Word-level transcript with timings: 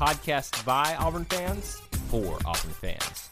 podcast 0.00 0.64
by 0.64 0.96
Auburn 0.98 1.26
fans 1.26 1.78
for 2.08 2.38
Auburn 2.46 2.70
fans. 2.70 3.28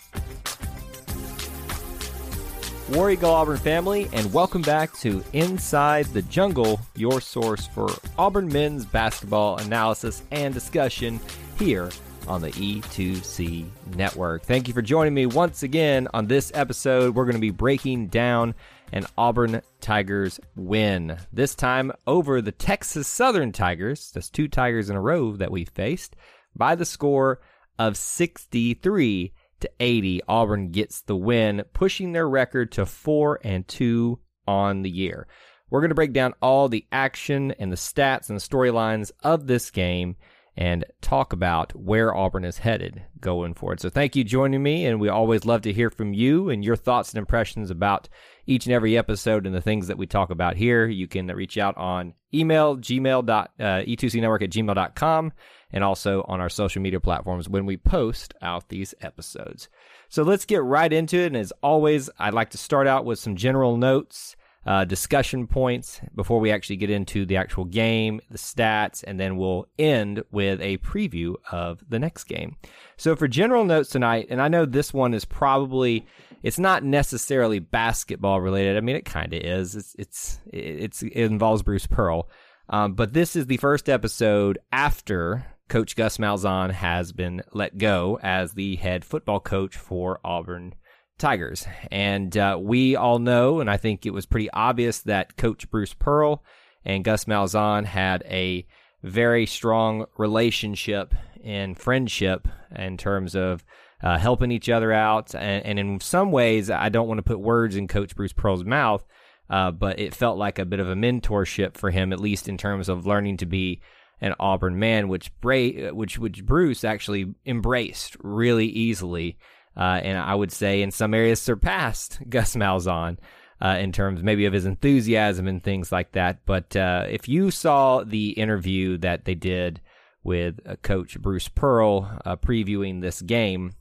War 2.90 3.10
Eagle 3.10 3.30
Auburn 3.30 3.56
family, 3.56 4.06
and 4.12 4.30
welcome 4.34 4.60
back 4.60 4.92
to 4.98 5.24
Inside 5.32 6.04
the 6.06 6.20
Jungle, 6.20 6.78
your 6.94 7.22
source 7.22 7.66
for 7.68 7.88
Auburn 8.18 8.48
men's 8.48 8.84
basketball 8.84 9.56
analysis 9.56 10.22
and 10.30 10.52
discussion 10.52 11.18
here 11.58 11.88
on 12.26 12.42
the 12.42 12.50
E2C 12.50 13.66
Network. 13.96 14.42
Thank 14.42 14.68
you 14.68 14.74
for 14.74 14.82
joining 14.82 15.14
me 15.14 15.24
once 15.24 15.62
again 15.62 16.06
on 16.12 16.26
this 16.26 16.52
episode. 16.54 17.14
We're 17.14 17.24
going 17.24 17.32
to 17.32 17.40
be 17.40 17.48
breaking 17.48 18.08
down 18.08 18.54
an 18.92 19.06
Auburn 19.16 19.62
Tigers 19.80 20.38
win. 20.54 21.16
This 21.32 21.54
time 21.54 21.92
over 22.06 22.42
the 22.42 22.52
Texas 22.52 23.08
Southern 23.08 23.52
Tigers. 23.52 24.10
That's 24.12 24.28
two 24.28 24.48
Tigers 24.48 24.90
in 24.90 24.96
a 24.96 25.00
row 25.00 25.32
that 25.36 25.50
we 25.50 25.64
faced 25.64 26.14
by 26.56 26.74
the 26.74 26.84
score 26.84 27.40
of 27.78 27.96
63 27.96 29.32
to 29.60 29.70
80. 29.80 30.22
Auburn 30.28 30.70
gets 30.70 31.02
the 31.02 31.16
win, 31.16 31.64
pushing 31.72 32.12
their 32.12 32.28
record 32.28 32.72
to 32.72 32.86
4 32.86 33.40
and 33.42 33.66
2 33.66 34.18
on 34.46 34.82
the 34.82 34.90
year. 34.90 35.26
We're 35.70 35.80
going 35.80 35.90
to 35.90 35.94
break 35.94 36.12
down 36.12 36.34
all 36.40 36.68
the 36.68 36.86
action 36.90 37.52
and 37.58 37.70
the 37.70 37.76
stats 37.76 38.30
and 38.30 38.38
the 38.38 38.42
storylines 38.42 39.10
of 39.22 39.46
this 39.46 39.70
game 39.70 40.16
and 40.58 40.84
talk 41.00 41.32
about 41.32 41.72
where 41.76 42.12
Auburn 42.12 42.44
is 42.44 42.58
headed 42.58 43.04
going 43.20 43.54
forward. 43.54 43.78
So 43.78 43.90
thank 43.90 44.16
you 44.16 44.24
joining 44.24 44.60
me, 44.60 44.86
and 44.86 44.98
we 44.98 45.08
always 45.08 45.44
love 45.44 45.62
to 45.62 45.72
hear 45.72 45.88
from 45.88 46.12
you 46.14 46.50
and 46.50 46.64
your 46.64 46.74
thoughts 46.74 47.10
and 47.10 47.18
impressions 47.18 47.70
about 47.70 48.08
each 48.44 48.66
and 48.66 48.74
every 48.74 48.98
episode 48.98 49.46
and 49.46 49.54
the 49.54 49.60
things 49.60 49.86
that 49.86 49.98
we 49.98 50.06
talk 50.08 50.30
about 50.30 50.56
here. 50.56 50.88
You 50.88 51.06
can 51.06 51.28
reach 51.28 51.58
out 51.58 51.76
on 51.76 52.14
email, 52.34 52.76
gmail 52.76 53.28
uh, 53.28 53.46
e2cnetwork 53.60 54.42
at 54.42 54.50
gmail.com, 54.50 55.32
and 55.72 55.84
also 55.84 56.24
on 56.28 56.40
our 56.40 56.48
social 56.48 56.82
media 56.82 57.00
platforms 57.00 57.48
when 57.48 57.66
we 57.66 57.76
post 57.76 58.34
out 58.42 58.68
these 58.68 58.94
episodes. 59.00 59.68
So 60.08 60.22
let's 60.22 60.44
get 60.44 60.62
right 60.62 60.92
into 60.92 61.18
it. 61.18 61.26
And 61.26 61.36
as 61.36 61.52
always, 61.62 62.08
I'd 62.18 62.34
like 62.34 62.50
to 62.50 62.58
start 62.58 62.86
out 62.86 63.04
with 63.04 63.18
some 63.18 63.36
general 63.36 63.76
notes 63.76 64.36
uh, 64.68 64.84
discussion 64.84 65.46
points 65.46 65.98
before 66.14 66.40
we 66.40 66.50
actually 66.50 66.76
get 66.76 66.90
into 66.90 67.24
the 67.24 67.38
actual 67.38 67.64
game, 67.64 68.20
the 68.30 68.36
stats, 68.36 69.02
and 69.02 69.18
then 69.18 69.38
we'll 69.38 69.66
end 69.78 70.22
with 70.30 70.60
a 70.60 70.76
preview 70.78 71.34
of 71.50 71.82
the 71.88 71.98
next 71.98 72.24
game. 72.24 72.54
So 72.98 73.16
for 73.16 73.26
general 73.28 73.64
notes 73.64 73.88
tonight, 73.88 74.26
and 74.28 74.42
I 74.42 74.48
know 74.48 74.66
this 74.66 74.92
one 74.92 75.14
is 75.14 75.24
probably 75.24 76.06
it's 76.42 76.58
not 76.58 76.84
necessarily 76.84 77.60
basketball 77.60 78.42
related. 78.42 78.76
I 78.76 78.80
mean, 78.80 78.96
it 78.96 79.06
kind 79.06 79.32
of 79.32 79.40
is. 79.40 79.74
It's 79.74 79.96
it's 79.98 80.40
it's 80.52 81.02
it 81.02 81.14
involves 81.14 81.62
Bruce 81.62 81.86
Pearl, 81.86 82.28
um, 82.68 82.92
but 82.92 83.14
this 83.14 83.36
is 83.36 83.46
the 83.46 83.56
first 83.56 83.88
episode 83.88 84.58
after 84.70 85.46
Coach 85.68 85.96
Gus 85.96 86.18
Malzahn 86.18 86.70
has 86.72 87.12
been 87.12 87.42
let 87.52 87.78
go 87.78 88.18
as 88.22 88.52
the 88.52 88.76
head 88.76 89.04
football 89.04 89.40
coach 89.40 89.76
for 89.76 90.18
Auburn 90.24 90.74
Tigers. 91.18 91.66
And 91.90 92.36
uh, 92.36 92.58
we 92.60 92.96
all 92.96 93.18
know, 93.18 93.60
and 93.60 93.70
I 93.70 93.76
think 93.76 94.06
it 94.06 94.14
was 94.14 94.26
pretty 94.26 94.50
obvious 94.50 95.00
that 95.00 95.36
Coach 95.36 95.70
Bruce 95.70 95.94
Pearl 95.94 96.42
and 96.84 97.04
Gus 97.04 97.26
Malzahn 97.26 97.84
had 97.84 98.22
a 98.26 98.66
very 99.02 99.46
strong 99.46 100.06
relationship 100.16 101.14
and 101.44 101.78
friendship 101.78 102.48
in 102.74 102.96
terms 102.96 103.34
of 103.36 103.64
uh, 104.02 104.18
helping 104.18 104.50
each 104.50 104.68
other 104.68 104.92
out. 104.92 105.34
And, 105.34 105.64
and, 105.66 105.78
in 105.78 106.00
some 106.00 106.30
ways, 106.30 106.70
I 106.70 106.88
don't 106.88 107.08
want 107.08 107.18
to 107.18 107.22
put 107.22 107.40
words 107.40 107.76
in 107.76 107.88
Coach 107.88 108.14
Bruce 108.14 108.32
Pearl's 108.32 108.64
mouth, 108.64 109.04
uh, 109.50 109.70
but 109.70 109.98
it 109.98 110.14
felt 110.14 110.38
like 110.38 110.58
a 110.58 110.64
bit 110.64 110.80
of 110.80 110.88
a 110.88 110.94
mentorship 110.94 111.76
for 111.76 111.90
him, 111.90 112.12
at 112.12 112.20
least 112.20 112.48
in 112.48 112.56
terms 112.56 112.88
of 112.88 113.06
learning 113.06 113.38
to 113.38 113.46
be 113.46 113.80
an 114.20 114.34
Auburn 114.40 114.78
man, 114.78 115.08
which 115.08 115.30
Bra- 115.40 115.92
which 115.92 116.18
which 116.18 116.44
Bruce 116.44 116.84
actually 116.84 117.34
embraced 117.46 118.16
really 118.20 118.66
easily 118.66 119.38
uh, 119.78 120.00
and 120.02 120.18
I 120.18 120.34
would 120.34 120.50
say 120.50 120.82
in 120.82 120.90
some 120.90 121.14
areas 121.14 121.40
surpassed 121.40 122.18
Gus 122.28 122.56
Malzahn 122.56 123.18
uh, 123.62 123.76
in 123.80 123.92
terms 123.92 124.22
maybe 124.22 124.44
of 124.44 124.52
his 124.52 124.66
enthusiasm 124.66 125.46
and 125.46 125.62
things 125.62 125.92
like 125.92 126.12
that. 126.12 126.40
But 126.44 126.74
uh, 126.74 127.06
if 127.08 127.28
you 127.28 127.50
saw 127.50 128.02
the 128.02 128.30
interview 128.30 128.98
that 128.98 129.24
they 129.24 129.36
did 129.36 129.80
with 130.24 130.60
uh, 130.66 130.76
Coach 130.82 131.20
Bruce 131.20 131.48
Pearl 131.48 132.20
uh, 132.24 132.36
previewing 132.36 133.00
this 133.00 133.22
game, 133.22 133.72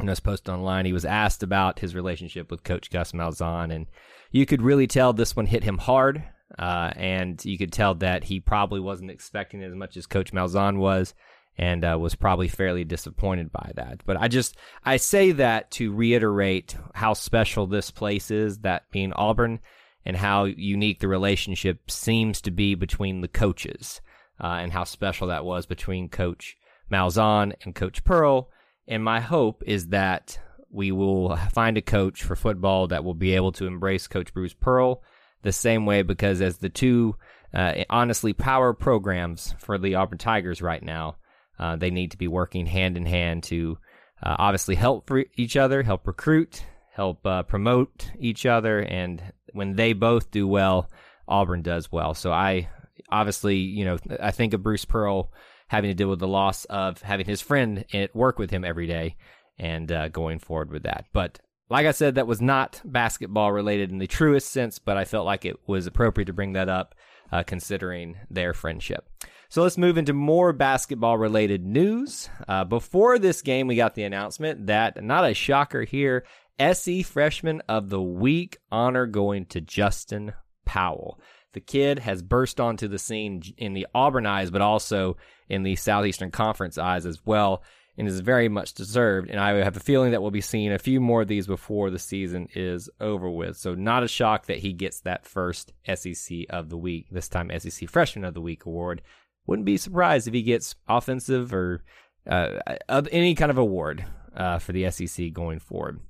and 0.00 0.08
was 0.08 0.18
posted 0.18 0.52
online, 0.52 0.86
he 0.86 0.92
was 0.92 1.04
asked 1.04 1.44
about 1.44 1.78
his 1.78 1.94
relationship 1.94 2.50
with 2.50 2.64
Coach 2.64 2.90
Gus 2.90 3.12
Malzahn, 3.12 3.72
and 3.72 3.86
you 4.32 4.44
could 4.44 4.60
really 4.60 4.88
tell 4.88 5.12
this 5.12 5.36
one 5.36 5.46
hit 5.46 5.62
him 5.62 5.78
hard. 5.78 6.24
Uh, 6.58 6.92
and 6.96 7.44
you 7.44 7.58
could 7.58 7.72
tell 7.72 7.94
that 7.96 8.24
he 8.24 8.40
probably 8.40 8.80
wasn't 8.80 9.10
expecting 9.10 9.62
as 9.62 9.74
much 9.74 9.96
as 9.96 10.06
Coach 10.06 10.32
Malzahn 10.32 10.78
was 10.78 11.14
and 11.56 11.84
uh, 11.84 11.96
was 11.98 12.14
probably 12.14 12.48
fairly 12.48 12.84
disappointed 12.84 13.52
by 13.52 13.72
that. 13.76 14.02
But 14.04 14.16
I 14.16 14.28
just 14.28 14.56
I 14.84 14.96
say 14.96 15.32
that 15.32 15.70
to 15.72 15.92
reiterate 15.92 16.76
how 16.94 17.14
special 17.14 17.66
this 17.66 17.90
place 17.90 18.30
is, 18.30 18.58
that 18.58 18.90
being 18.90 19.12
Auburn, 19.12 19.60
and 20.04 20.16
how 20.16 20.44
unique 20.44 21.00
the 21.00 21.08
relationship 21.08 21.90
seems 21.90 22.40
to 22.42 22.50
be 22.50 22.74
between 22.74 23.20
the 23.20 23.28
coaches, 23.28 24.00
uh, 24.40 24.58
and 24.60 24.72
how 24.72 24.84
special 24.84 25.28
that 25.28 25.44
was 25.44 25.66
between 25.66 26.08
Coach 26.08 26.56
Malzahn 26.90 27.52
and 27.64 27.74
Coach 27.74 28.04
Pearl. 28.04 28.50
And 28.86 29.02
my 29.02 29.20
hope 29.20 29.62
is 29.66 29.88
that 29.88 30.38
we 30.70 30.92
will 30.92 31.36
find 31.52 31.78
a 31.78 31.82
coach 31.82 32.22
for 32.22 32.36
football 32.36 32.88
that 32.88 33.04
will 33.04 33.14
be 33.14 33.34
able 33.34 33.52
to 33.52 33.66
embrace 33.66 34.06
Coach 34.08 34.34
Bruce 34.34 34.54
Pearl 34.54 35.02
the 35.44 35.52
same 35.52 35.86
way, 35.86 36.02
because 36.02 36.42
as 36.42 36.58
the 36.58 36.68
two 36.68 37.14
uh, 37.54 37.84
honestly 37.88 38.32
power 38.32 38.74
programs 38.74 39.54
for 39.58 39.78
the 39.78 39.94
Auburn 39.94 40.18
Tigers 40.18 40.60
right 40.60 40.82
now 40.82 41.16
uh, 41.58 41.76
they 41.76 41.90
need 41.90 42.10
to 42.10 42.18
be 42.18 42.28
working 42.28 42.66
hand 42.66 42.96
in 42.96 43.06
hand 43.06 43.44
to 43.44 43.78
uh, 44.22 44.36
obviously 44.38 44.74
help 44.74 45.10
each 45.36 45.56
other, 45.56 45.82
help 45.82 46.06
recruit, 46.06 46.64
help 46.92 47.24
uh, 47.26 47.42
promote 47.42 48.10
each 48.18 48.46
other, 48.46 48.80
and 48.80 49.22
when 49.52 49.76
they 49.76 49.92
both 49.92 50.30
do 50.30 50.48
well, 50.48 50.90
Auburn 51.28 51.62
does 51.62 51.92
well. 51.92 52.14
So 52.14 52.32
I 52.32 52.68
obviously, 53.08 53.56
you 53.56 53.84
know, 53.84 53.98
I 54.20 54.30
think 54.30 54.52
of 54.52 54.62
Bruce 54.62 54.84
Pearl 54.84 55.32
having 55.68 55.90
to 55.90 55.94
deal 55.94 56.10
with 56.10 56.18
the 56.18 56.28
loss 56.28 56.64
of 56.66 57.00
having 57.02 57.26
his 57.26 57.40
friend 57.40 57.84
work 58.14 58.38
with 58.38 58.50
him 58.50 58.64
every 58.64 58.86
day 58.86 59.16
and 59.58 59.90
uh, 59.90 60.08
going 60.08 60.38
forward 60.38 60.70
with 60.70 60.82
that. 60.82 61.06
But 61.12 61.38
like 61.70 61.86
I 61.86 61.92
said, 61.92 62.16
that 62.16 62.26
was 62.26 62.40
not 62.40 62.80
basketball 62.84 63.52
related 63.52 63.90
in 63.90 63.98
the 63.98 64.06
truest 64.06 64.50
sense, 64.50 64.78
but 64.78 64.96
I 64.96 65.04
felt 65.04 65.26
like 65.26 65.44
it 65.44 65.56
was 65.66 65.86
appropriate 65.86 66.26
to 66.26 66.32
bring 66.32 66.52
that 66.52 66.68
up 66.68 66.94
uh, 67.32 67.42
considering 67.42 68.16
their 68.30 68.52
friendship. 68.52 69.08
So 69.48 69.62
let's 69.62 69.78
move 69.78 69.98
into 69.98 70.12
more 70.12 70.52
basketball 70.52 71.16
related 71.16 71.64
news. 71.64 72.28
Uh, 72.48 72.64
before 72.64 73.18
this 73.18 73.40
game, 73.40 73.66
we 73.66 73.76
got 73.76 73.94
the 73.94 74.02
announcement 74.02 74.66
that, 74.66 75.02
not 75.02 75.28
a 75.28 75.34
shocker 75.34 75.84
here, 75.84 76.24
SE 76.58 77.02
Freshman 77.02 77.62
of 77.68 77.88
the 77.88 78.02
Week 78.02 78.58
honor 78.70 79.06
going 79.06 79.46
to 79.46 79.60
Justin 79.60 80.34
Powell. 80.64 81.20
The 81.52 81.60
kid 81.60 82.00
has 82.00 82.22
burst 82.22 82.60
onto 82.60 82.88
the 82.88 82.98
scene 82.98 83.42
in 83.56 83.74
the 83.74 83.86
Auburn 83.94 84.26
eyes, 84.26 84.50
but 84.50 84.60
also 84.60 85.16
in 85.48 85.62
the 85.62 85.76
Southeastern 85.76 86.30
Conference 86.30 86.78
eyes 86.78 87.06
as 87.06 87.24
well, 87.24 87.62
and 87.96 88.08
is 88.08 88.20
very 88.20 88.48
much 88.48 88.74
deserved. 88.74 89.30
And 89.30 89.38
I 89.38 89.52
have 89.64 89.76
a 89.76 89.80
feeling 89.80 90.10
that 90.12 90.22
we'll 90.22 90.30
be 90.30 90.40
seeing 90.40 90.72
a 90.72 90.78
few 90.78 91.00
more 91.00 91.22
of 91.22 91.28
these 91.28 91.46
before 91.46 91.90
the 91.90 91.98
season 91.98 92.48
is 92.54 92.90
over 93.00 93.30
with. 93.30 93.56
So, 93.56 93.74
not 93.74 94.02
a 94.02 94.08
shock 94.08 94.46
that 94.46 94.58
he 94.58 94.72
gets 94.72 95.00
that 95.00 95.26
first 95.26 95.72
SEC 95.92 96.46
of 96.50 96.70
the 96.70 96.76
Week, 96.76 97.06
this 97.10 97.28
time 97.28 97.50
SEC 97.58 97.88
Freshman 97.88 98.24
of 98.24 98.34
the 98.34 98.40
Week 98.40 98.64
award. 98.64 99.02
Wouldn't 99.46 99.66
be 99.66 99.76
surprised 99.76 100.26
if 100.26 100.34
he 100.34 100.42
gets 100.42 100.74
offensive 100.88 101.52
or 101.52 101.82
uh, 102.26 102.58
any 102.88 103.34
kind 103.34 103.50
of 103.50 103.58
award 103.58 104.04
uh, 104.34 104.58
for 104.58 104.72
the 104.72 104.90
SEC 104.90 105.32
going 105.32 105.58
forward. 105.58 106.00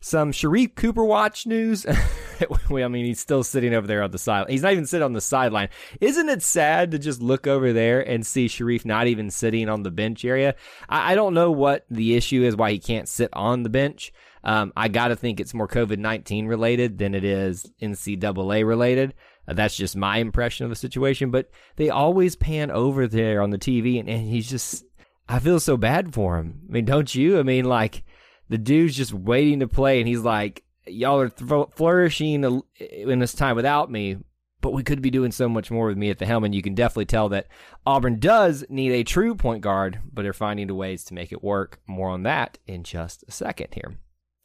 Some 0.00 0.30
Sharife 0.30 0.74
Cooper 0.74 1.04
watch 1.04 1.46
news. 1.46 1.86
I 2.70 2.88
mean, 2.88 3.06
he's 3.06 3.20
still 3.20 3.42
sitting 3.42 3.74
over 3.74 3.86
there 3.86 4.02
on 4.02 4.10
the 4.10 4.18
side. 4.18 4.48
He's 4.48 4.62
not 4.62 4.72
even 4.72 4.86
sitting 4.86 5.04
on 5.04 5.14
the 5.14 5.20
sideline. 5.20 5.68
Isn't 6.00 6.28
it 6.28 6.42
sad 6.42 6.90
to 6.90 6.98
just 6.98 7.22
look 7.22 7.46
over 7.46 7.72
there 7.72 8.06
and 8.06 8.26
see 8.26 8.46
Sharife 8.46 8.84
not 8.84 9.06
even 9.06 9.30
sitting 9.30 9.68
on 9.68 9.82
the 9.82 9.90
bench 9.90 10.24
area? 10.24 10.54
I, 10.88 11.12
I 11.12 11.14
don't 11.14 11.34
know 11.34 11.50
what 11.50 11.86
the 11.90 12.14
issue 12.14 12.42
is, 12.42 12.56
why 12.56 12.72
he 12.72 12.78
can't 12.78 13.08
sit 13.08 13.30
on 13.32 13.62
the 13.62 13.70
bench. 13.70 14.12
Um, 14.44 14.72
I 14.76 14.88
got 14.88 15.08
to 15.08 15.16
think 15.16 15.40
it's 15.40 15.54
more 15.54 15.66
COVID 15.66 15.98
19 15.98 16.46
related 16.46 16.98
than 16.98 17.14
it 17.14 17.24
is 17.24 17.68
NCAA 17.82 18.66
related. 18.66 19.14
Uh, 19.48 19.54
that's 19.54 19.76
just 19.76 19.96
my 19.96 20.18
impression 20.18 20.64
of 20.64 20.70
the 20.70 20.76
situation. 20.76 21.30
But 21.30 21.50
they 21.76 21.90
always 21.90 22.36
pan 22.36 22.70
over 22.70 23.08
there 23.08 23.42
on 23.42 23.50
the 23.50 23.58
TV, 23.58 23.98
and, 23.98 24.08
and 24.08 24.28
he's 24.28 24.48
just, 24.48 24.84
I 25.28 25.40
feel 25.40 25.58
so 25.58 25.76
bad 25.76 26.14
for 26.14 26.38
him. 26.38 26.60
I 26.68 26.72
mean, 26.72 26.84
don't 26.84 27.12
you? 27.12 27.40
I 27.40 27.42
mean, 27.42 27.64
like, 27.64 28.04
the 28.48 28.58
dude's 28.58 28.96
just 28.96 29.12
waiting 29.12 29.60
to 29.60 29.68
play, 29.68 29.98
and 29.98 30.08
he's 30.08 30.20
like, 30.20 30.64
y'all 30.86 31.20
are 31.20 31.28
th- 31.28 31.68
flourishing 31.74 32.62
in 32.78 33.18
this 33.18 33.34
time 33.34 33.56
without 33.56 33.90
me, 33.90 34.18
but 34.60 34.72
we 34.72 34.82
could 34.82 35.02
be 35.02 35.10
doing 35.10 35.32
so 35.32 35.48
much 35.48 35.70
more 35.70 35.86
with 35.86 35.96
me 35.96 36.10
at 36.10 36.18
the 36.18 36.26
helm. 36.26 36.44
And 36.44 36.54
you 36.54 36.62
can 36.62 36.74
definitely 36.74 37.06
tell 37.06 37.28
that 37.30 37.48
Auburn 37.84 38.18
does 38.18 38.64
need 38.68 38.92
a 38.92 39.04
true 39.04 39.34
point 39.34 39.62
guard, 39.62 40.00
but 40.12 40.22
they're 40.22 40.32
finding 40.32 40.74
ways 40.74 41.04
to 41.04 41.14
make 41.14 41.32
it 41.32 41.42
work. 41.42 41.80
More 41.86 42.10
on 42.10 42.22
that 42.22 42.58
in 42.66 42.82
just 42.82 43.24
a 43.28 43.32
second 43.32 43.68
here. 43.72 43.98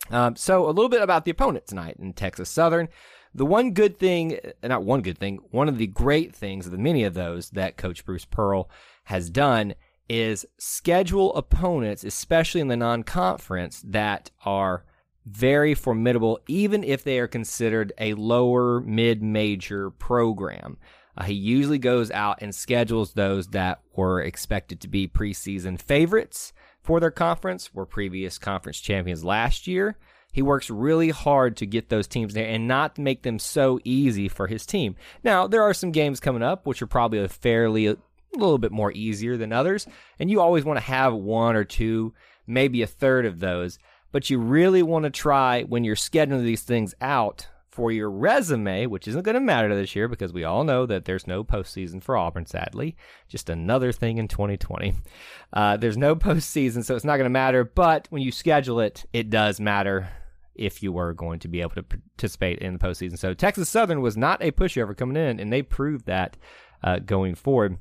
Um, 0.09 0.35
so, 0.35 0.65
a 0.65 0.71
little 0.71 0.89
bit 0.89 1.01
about 1.01 1.25
the 1.25 1.31
opponent 1.31 1.67
tonight 1.67 1.97
in 1.99 2.13
Texas 2.13 2.49
Southern. 2.49 2.89
The 3.33 3.45
one 3.45 3.71
good 3.71 3.97
thing, 3.97 4.39
uh, 4.63 4.67
not 4.67 4.83
one 4.83 5.01
good 5.01 5.17
thing, 5.17 5.39
one 5.51 5.69
of 5.69 5.77
the 5.77 5.87
great 5.87 6.35
things, 6.35 6.69
the 6.69 6.77
many 6.77 7.03
of 7.03 7.13
those 7.13 7.51
that 7.51 7.77
Coach 7.77 8.03
Bruce 8.03 8.25
Pearl 8.25 8.69
has 9.05 9.29
done 9.29 9.75
is 10.09 10.45
schedule 10.57 11.33
opponents, 11.35 12.03
especially 12.03 12.61
in 12.61 12.67
the 12.67 12.77
non 12.77 13.03
conference, 13.03 13.81
that 13.85 14.31
are 14.45 14.83
very 15.25 15.73
formidable, 15.73 16.39
even 16.47 16.83
if 16.83 17.03
they 17.03 17.19
are 17.19 17.27
considered 17.27 17.93
a 17.97 18.13
lower 18.15 18.81
mid 18.81 19.21
major 19.21 19.89
program. 19.91 20.77
Uh, 21.17 21.23
he 21.23 21.33
usually 21.33 21.77
goes 21.77 22.09
out 22.11 22.41
and 22.41 22.55
schedules 22.55 23.13
those 23.13 23.47
that 23.47 23.81
were 23.95 24.21
expected 24.21 24.79
to 24.81 24.87
be 24.87 25.07
preseason 25.07 25.79
favorites 25.79 26.53
for 26.81 26.99
their 26.99 27.11
conference, 27.11 27.73
were 27.73 27.85
previous 27.85 28.37
conference 28.37 28.79
champions 28.79 29.23
last 29.23 29.67
year. 29.67 29.97
He 30.31 30.41
works 30.41 30.69
really 30.69 31.09
hard 31.09 31.57
to 31.57 31.65
get 31.65 31.89
those 31.89 32.07
teams 32.07 32.33
there 32.33 32.47
and 32.47 32.67
not 32.67 32.97
make 32.97 33.23
them 33.23 33.37
so 33.37 33.79
easy 33.83 34.29
for 34.29 34.47
his 34.47 34.65
team. 34.65 34.95
Now, 35.23 35.45
there 35.45 35.61
are 35.61 35.73
some 35.73 35.91
games 35.91 36.21
coming 36.21 36.41
up 36.41 36.65
which 36.65 36.81
are 36.81 36.87
probably 36.87 37.19
a 37.19 37.27
fairly 37.27 37.97
a 38.33 38.39
little 38.39 38.57
bit 38.57 38.71
more 38.71 38.91
easier 38.91 39.37
than 39.37 39.53
others, 39.53 39.87
and 40.19 40.29
you 40.29 40.41
always 40.41 40.65
want 40.65 40.77
to 40.77 40.85
have 40.85 41.13
one 41.13 41.55
or 41.55 41.63
two, 41.63 42.13
maybe 42.47 42.81
a 42.81 42.87
third 42.87 43.25
of 43.25 43.39
those 43.39 43.77
but 44.11 44.29
you 44.29 44.39
really 44.39 44.83
want 44.83 45.03
to 45.03 45.09
try 45.09 45.63
when 45.63 45.83
you're 45.83 45.95
scheduling 45.95 46.43
these 46.43 46.63
things 46.63 46.93
out 47.01 47.47
for 47.69 47.91
your 47.91 48.11
resume, 48.11 48.85
which 48.85 49.07
isn't 49.07 49.23
going 49.23 49.35
to 49.35 49.39
matter 49.39 49.73
this 49.73 49.95
year 49.95 50.09
because 50.09 50.33
we 50.33 50.43
all 50.43 50.65
know 50.65 50.85
that 50.85 51.05
there's 51.05 51.25
no 51.25 51.43
postseason 51.43 52.03
for 52.03 52.17
Auburn, 52.17 52.45
sadly. 52.45 52.97
Just 53.29 53.49
another 53.49 53.93
thing 53.93 54.17
in 54.17 54.27
2020. 54.27 54.93
Uh, 55.53 55.77
there's 55.77 55.97
no 55.97 56.15
postseason, 56.17 56.83
so 56.83 56.95
it's 56.95 57.05
not 57.05 57.15
going 57.15 57.25
to 57.25 57.29
matter. 57.29 57.63
But 57.63 58.07
when 58.09 58.21
you 58.21 58.31
schedule 58.31 58.81
it, 58.81 59.05
it 59.13 59.29
does 59.29 59.61
matter 59.61 60.09
if 60.53 60.83
you 60.83 60.91
were 60.91 61.13
going 61.13 61.39
to 61.39 61.47
be 61.47 61.61
able 61.61 61.71
to 61.71 61.83
participate 61.83 62.59
in 62.59 62.73
the 62.73 62.79
postseason. 62.79 63.17
So 63.17 63.33
Texas 63.33 63.69
Southern 63.69 64.01
was 64.01 64.17
not 64.17 64.43
a 64.43 64.51
pushover 64.51 64.95
coming 64.95 65.15
in, 65.15 65.39
and 65.39 65.51
they 65.51 65.61
proved 65.61 66.07
that 66.07 66.35
uh, 66.83 66.99
going 66.99 67.35
forward. 67.35 67.77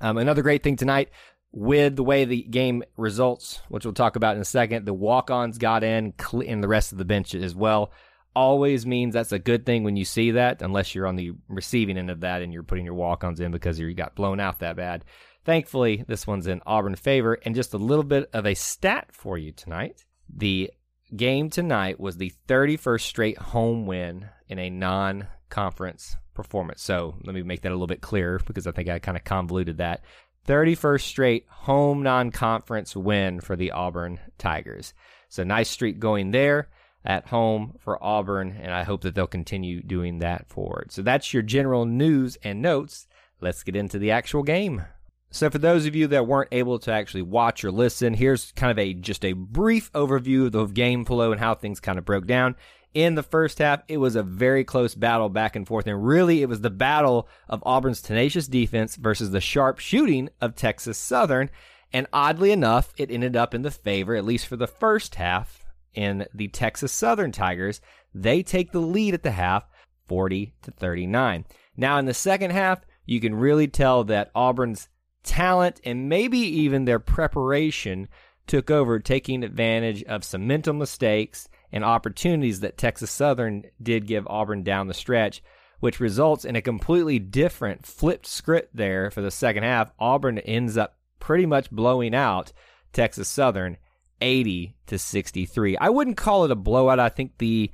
Um, 0.00 0.18
another 0.18 0.42
great 0.42 0.62
thing 0.62 0.76
tonight, 0.76 1.10
with 1.52 1.96
the 1.96 2.04
way 2.04 2.24
the 2.24 2.42
game 2.42 2.82
results, 2.96 3.60
which 3.68 3.84
we'll 3.84 3.94
talk 3.94 4.16
about 4.16 4.36
in 4.36 4.42
a 4.42 4.44
second, 4.44 4.84
the 4.84 4.92
walk 4.92 5.30
ons 5.30 5.58
got 5.58 5.82
in 5.82 6.12
and 6.46 6.62
the 6.62 6.68
rest 6.68 6.92
of 6.92 6.98
the 6.98 7.04
bench 7.04 7.34
as 7.34 7.54
well. 7.54 7.92
Always 8.34 8.84
means 8.84 9.14
that's 9.14 9.32
a 9.32 9.38
good 9.38 9.64
thing 9.64 9.82
when 9.82 9.96
you 9.96 10.04
see 10.04 10.32
that, 10.32 10.60
unless 10.60 10.94
you're 10.94 11.06
on 11.06 11.16
the 11.16 11.32
receiving 11.48 11.96
end 11.96 12.10
of 12.10 12.20
that 12.20 12.42
and 12.42 12.52
you're 12.52 12.62
putting 12.62 12.84
your 12.84 12.94
walk 12.94 13.24
ons 13.24 13.40
in 13.40 13.50
because 13.50 13.78
you 13.78 13.94
got 13.94 14.14
blown 14.14 14.38
out 14.40 14.58
that 14.58 14.76
bad. 14.76 15.04
Thankfully, 15.46 16.04
this 16.06 16.26
one's 16.26 16.46
in 16.46 16.60
Auburn 16.66 16.96
favor. 16.96 17.38
And 17.44 17.54
just 17.54 17.72
a 17.72 17.78
little 17.78 18.04
bit 18.04 18.28
of 18.34 18.44
a 18.44 18.54
stat 18.54 19.08
for 19.12 19.38
you 19.38 19.52
tonight. 19.52 20.04
The 20.28 20.70
game 21.14 21.48
tonight 21.48 22.00
was 22.00 22.16
the 22.16 22.32
31st 22.48 23.00
straight 23.00 23.38
home 23.38 23.86
win 23.86 24.28
in 24.48 24.58
a 24.58 24.68
non 24.68 25.28
conference 25.56 26.16
performance. 26.34 26.82
So 26.82 27.14
let 27.24 27.34
me 27.34 27.42
make 27.42 27.62
that 27.62 27.70
a 27.70 27.74
little 27.74 27.86
bit 27.86 28.02
clearer 28.02 28.38
because 28.46 28.66
I 28.66 28.72
think 28.72 28.90
I 28.90 28.98
kind 28.98 29.16
of 29.16 29.24
convoluted 29.24 29.78
that. 29.78 30.02
31st 30.46 31.00
straight 31.00 31.46
home 31.48 32.02
non 32.02 32.30
conference 32.30 32.94
win 32.94 33.40
for 33.40 33.56
the 33.56 33.70
Auburn 33.70 34.20
Tigers. 34.36 34.92
So 35.30 35.44
nice 35.44 35.70
streak 35.70 35.98
going 35.98 36.30
there 36.30 36.68
at 37.06 37.28
home 37.28 37.78
for 37.80 38.02
Auburn, 38.04 38.54
and 38.60 38.70
I 38.70 38.82
hope 38.82 39.00
that 39.00 39.14
they'll 39.14 39.26
continue 39.26 39.82
doing 39.82 40.18
that 40.18 40.46
forward. 40.46 40.92
So 40.92 41.00
that's 41.00 41.32
your 41.32 41.42
general 41.42 41.86
news 41.86 42.36
and 42.44 42.60
notes. 42.60 43.06
Let's 43.40 43.62
get 43.62 43.76
into 43.76 43.98
the 43.98 44.10
actual 44.10 44.42
game. 44.42 44.84
So 45.30 45.48
for 45.48 45.58
those 45.58 45.86
of 45.86 45.96
you 45.96 46.06
that 46.08 46.26
weren't 46.26 46.52
able 46.52 46.78
to 46.80 46.92
actually 46.92 47.22
watch 47.22 47.64
or 47.64 47.72
listen, 47.72 48.12
here's 48.12 48.52
kind 48.52 48.70
of 48.70 48.78
a 48.78 48.92
just 48.92 49.24
a 49.24 49.32
brief 49.32 49.90
overview 49.92 50.46
of 50.46 50.52
the 50.52 50.66
game 50.66 51.06
flow 51.06 51.32
and 51.32 51.40
how 51.40 51.54
things 51.54 51.80
kind 51.80 51.98
of 51.98 52.04
broke 52.04 52.26
down 52.26 52.56
in 52.96 53.14
the 53.14 53.22
first 53.22 53.58
half, 53.58 53.82
it 53.88 53.98
was 53.98 54.16
a 54.16 54.22
very 54.22 54.64
close 54.64 54.94
battle 54.94 55.28
back 55.28 55.54
and 55.54 55.66
forth. 55.66 55.86
And 55.86 56.06
really, 56.06 56.40
it 56.40 56.48
was 56.48 56.62
the 56.62 56.70
battle 56.70 57.28
of 57.46 57.62
Auburn's 57.66 58.00
tenacious 58.00 58.48
defense 58.48 58.96
versus 58.96 59.32
the 59.32 59.40
sharp 59.40 59.80
shooting 59.80 60.30
of 60.40 60.56
Texas 60.56 60.96
Southern. 60.96 61.50
And 61.92 62.06
oddly 62.10 62.52
enough, 62.52 62.94
it 62.96 63.10
ended 63.10 63.36
up 63.36 63.52
in 63.52 63.60
the 63.60 63.70
favor, 63.70 64.16
at 64.16 64.24
least 64.24 64.46
for 64.46 64.56
the 64.56 64.66
first 64.66 65.16
half, 65.16 65.62
in 65.92 66.26
the 66.32 66.48
Texas 66.48 66.90
Southern 66.90 67.32
Tigers. 67.32 67.82
They 68.14 68.42
take 68.42 68.72
the 68.72 68.80
lead 68.80 69.12
at 69.12 69.22
the 69.22 69.32
half, 69.32 69.68
40 70.08 70.54
to 70.62 70.70
39. 70.70 71.44
Now, 71.76 71.98
in 71.98 72.06
the 72.06 72.14
second 72.14 72.52
half, 72.52 72.80
you 73.04 73.20
can 73.20 73.34
really 73.34 73.68
tell 73.68 74.04
that 74.04 74.30
Auburn's 74.34 74.88
talent 75.22 75.82
and 75.84 76.08
maybe 76.08 76.38
even 76.38 76.86
their 76.86 76.98
preparation 76.98 78.08
took 78.46 78.70
over, 78.70 79.00
taking 79.00 79.44
advantage 79.44 80.02
of 80.04 80.24
some 80.24 80.46
mental 80.46 80.72
mistakes 80.72 81.46
and 81.72 81.84
opportunities 81.84 82.60
that 82.60 82.78
Texas 82.78 83.10
Southern 83.10 83.64
did 83.82 84.06
give 84.06 84.26
Auburn 84.26 84.62
down 84.62 84.88
the 84.88 84.94
stretch, 84.94 85.42
which 85.80 86.00
results 86.00 86.44
in 86.44 86.56
a 86.56 86.62
completely 86.62 87.18
different 87.18 87.86
flipped 87.86 88.26
script 88.26 88.74
there 88.74 89.10
for 89.10 89.20
the 89.20 89.30
second 89.30 89.62
half. 89.62 89.90
Auburn 89.98 90.38
ends 90.38 90.76
up 90.76 90.96
pretty 91.18 91.46
much 91.46 91.70
blowing 91.70 92.14
out 92.14 92.52
Texas 92.92 93.28
Southern 93.28 93.76
80 94.20 94.76
to 94.86 94.98
63. 94.98 95.76
I 95.76 95.88
wouldn't 95.90 96.16
call 96.16 96.44
it 96.44 96.50
a 96.50 96.56
blowout. 96.56 97.00
I 97.00 97.08
think 97.08 97.38
the 97.38 97.70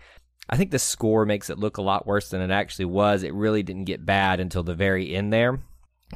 I 0.49 0.57
think 0.57 0.71
the 0.71 0.79
score 0.79 1.25
makes 1.25 1.51
it 1.51 1.59
look 1.59 1.77
a 1.77 1.83
lot 1.83 2.07
worse 2.07 2.31
than 2.31 2.41
it 2.41 2.51
actually 2.51 2.87
was. 2.87 3.23
It 3.23 3.33
really 3.33 3.63
didn't 3.63 3.85
get 3.85 4.05
bad 4.05 4.41
until 4.41 4.63
the 4.63 4.75
very 4.75 5.15
end 5.15 5.33
there. 5.33 5.63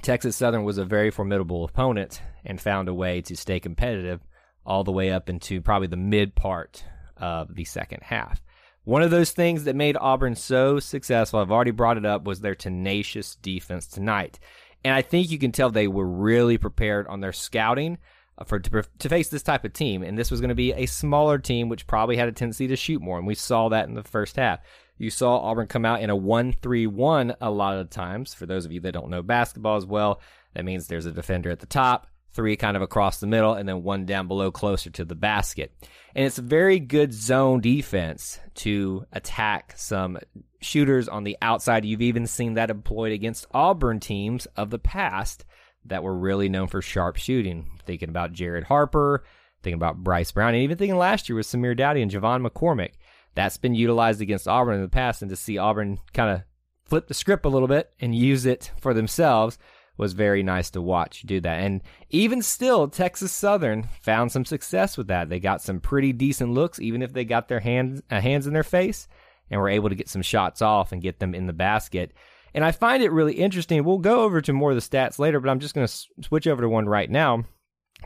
Texas 0.02 0.36
Southern 0.36 0.64
was 0.64 0.78
a 0.78 0.84
very 0.84 1.10
formidable 1.10 1.64
opponent 1.64 2.20
and 2.44 2.60
found 2.60 2.88
a 2.88 2.94
way 2.94 3.22
to 3.22 3.36
stay 3.36 3.60
competitive 3.60 4.20
all 4.64 4.84
the 4.84 4.92
way 4.92 5.10
up 5.10 5.30
into 5.30 5.62
probably 5.62 5.86
the 5.88 5.96
mid 5.96 6.34
part 6.34 6.84
of 7.16 7.54
the 7.54 7.64
second 7.64 8.02
half. 8.02 8.42
One 8.84 9.02
of 9.02 9.10
those 9.10 9.32
things 9.32 9.64
that 9.64 9.74
made 9.74 9.96
Auburn 9.96 10.36
so 10.36 10.78
successful, 10.78 11.40
I've 11.40 11.50
already 11.50 11.72
brought 11.72 11.96
it 11.96 12.06
up, 12.06 12.24
was 12.24 12.40
their 12.40 12.54
tenacious 12.54 13.34
defense 13.34 13.86
tonight. 13.86 14.38
And 14.84 14.94
I 14.94 15.02
think 15.02 15.30
you 15.30 15.38
can 15.38 15.50
tell 15.50 15.70
they 15.70 15.88
were 15.88 16.06
really 16.06 16.58
prepared 16.58 17.08
on 17.08 17.20
their 17.20 17.32
scouting 17.32 17.98
uh, 18.38 18.44
for 18.44 18.60
to, 18.60 18.84
to 19.00 19.08
face 19.08 19.28
this 19.28 19.42
type 19.42 19.64
of 19.64 19.72
team. 19.72 20.04
And 20.04 20.16
this 20.16 20.30
was 20.30 20.40
going 20.40 20.50
to 20.50 20.54
be 20.54 20.72
a 20.72 20.86
smaller 20.86 21.38
team, 21.38 21.68
which 21.68 21.88
probably 21.88 22.16
had 22.16 22.28
a 22.28 22.32
tendency 22.32 22.68
to 22.68 22.76
shoot 22.76 23.02
more. 23.02 23.18
And 23.18 23.26
we 23.26 23.34
saw 23.34 23.68
that 23.70 23.88
in 23.88 23.94
the 23.94 24.04
first 24.04 24.36
half. 24.36 24.60
You 24.98 25.10
saw 25.10 25.38
Auburn 25.38 25.66
come 25.66 25.84
out 25.84 26.00
in 26.00 26.10
a 26.10 26.16
1 26.16 26.52
3 26.52 26.86
1 26.86 27.34
a 27.40 27.50
lot 27.50 27.76
of 27.76 27.90
times. 27.90 28.34
For 28.34 28.46
those 28.46 28.64
of 28.64 28.72
you 28.72 28.80
that 28.80 28.92
don't 28.92 29.10
know 29.10 29.22
basketball 29.22 29.76
as 29.76 29.84
well, 29.84 30.20
that 30.54 30.64
means 30.64 30.86
there's 30.86 31.06
a 31.06 31.12
defender 31.12 31.50
at 31.50 31.58
the 31.58 31.66
top, 31.66 32.06
three 32.36 32.56
kind 32.56 32.76
of 32.76 32.82
across 32.82 33.18
the 33.18 33.26
middle, 33.26 33.54
and 33.54 33.68
then 33.68 33.82
one 33.82 34.06
down 34.06 34.28
below 34.28 34.52
closer 34.52 34.90
to 34.90 35.04
the 35.04 35.14
basket. 35.14 35.72
And 36.14 36.24
it's 36.24 36.38
a 36.38 36.42
very 36.42 36.78
good 36.78 37.12
zone 37.12 37.60
defense 37.60 38.38
to 38.56 39.06
attack 39.12 39.74
some 39.76 40.18
shooters 40.60 41.08
on 41.08 41.24
the 41.24 41.36
outside. 41.42 41.84
You've 41.84 42.02
even 42.02 42.26
seen 42.26 42.54
that 42.54 42.70
employed 42.70 43.12
against 43.12 43.46
Auburn 43.52 43.98
teams 43.98 44.46
of 44.56 44.70
the 44.70 44.78
past 44.78 45.44
that 45.86 46.02
were 46.02 46.16
really 46.16 46.48
known 46.48 46.68
for 46.68 46.82
sharp 46.82 47.16
shooting. 47.16 47.70
Thinking 47.84 48.08
about 48.08 48.32
Jared 48.32 48.64
Harper, 48.64 49.24
thinking 49.62 49.78
about 49.78 50.04
Bryce 50.04 50.30
Brown, 50.30 50.54
and 50.54 50.62
even 50.62 50.78
thinking 50.78 50.96
last 50.96 51.28
year 51.28 51.36
with 51.36 51.46
Samir 51.46 51.76
Doughty 51.76 52.02
and 52.02 52.10
J'Von 52.10 52.46
McCormick. 52.46 52.92
That's 53.34 53.56
been 53.56 53.74
utilized 53.74 54.20
against 54.20 54.48
Auburn 54.48 54.76
in 54.76 54.82
the 54.82 54.88
past, 54.88 55.22
and 55.22 55.28
to 55.30 55.36
see 55.36 55.58
Auburn 55.58 55.98
kind 56.12 56.30
of 56.30 56.42
flip 56.84 57.08
the 57.08 57.14
script 57.14 57.44
a 57.44 57.48
little 57.48 57.68
bit 57.68 57.92
and 58.00 58.14
use 58.14 58.46
it 58.46 58.70
for 58.78 58.94
themselves 58.94 59.58
was 59.98 60.12
very 60.12 60.42
nice 60.42 60.70
to 60.70 60.82
watch 60.82 61.22
do 61.22 61.40
that. 61.40 61.60
And 61.60 61.82
even 62.10 62.42
still, 62.42 62.88
Texas 62.88 63.32
Southern 63.32 63.88
found 64.02 64.32
some 64.32 64.44
success 64.44 64.96
with 64.96 65.08
that. 65.08 65.28
They 65.28 65.40
got 65.40 65.62
some 65.62 65.80
pretty 65.80 66.12
decent 66.12 66.52
looks, 66.52 66.78
even 66.80 67.02
if 67.02 67.12
they 67.12 67.24
got 67.24 67.48
their 67.48 67.60
hands 67.60 68.02
uh, 68.10 68.20
hands 68.20 68.46
in 68.46 68.52
their 68.52 68.62
face, 68.62 69.08
and 69.50 69.60
were 69.60 69.68
able 69.68 69.88
to 69.88 69.94
get 69.94 70.08
some 70.08 70.22
shots 70.22 70.62
off 70.62 70.92
and 70.92 71.02
get 71.02 71.18
them 71.18 71.34
in 71.34 71.46
the 71.46 71.52
basket. 71.52 72.12
And 72.54 72.64
I 72.64 72.72
find 72.72 73.02
it 73.02 73.12
really 73.12 73.34
interesting. 73.34 73.84
We'll 73.84 73.98
go 73.98 74.20
over 74.20 74.40
to 74.40 74.52
more 74.52 74.70
of 74.70 74.76
the 74.76 74.96
stats 74.96 75.18
later, 75.18 75.40
but 75.40 75.50
I'm 75.50 75.60
just 75.60 75.74
going 75.74 75.86
to 75.86 76.06
switch 76.22 76.46
over 76.46 76.62
to 76.62 76.68
one 76.68 76.88
right 76.88 77.10
now. 77.10 77.44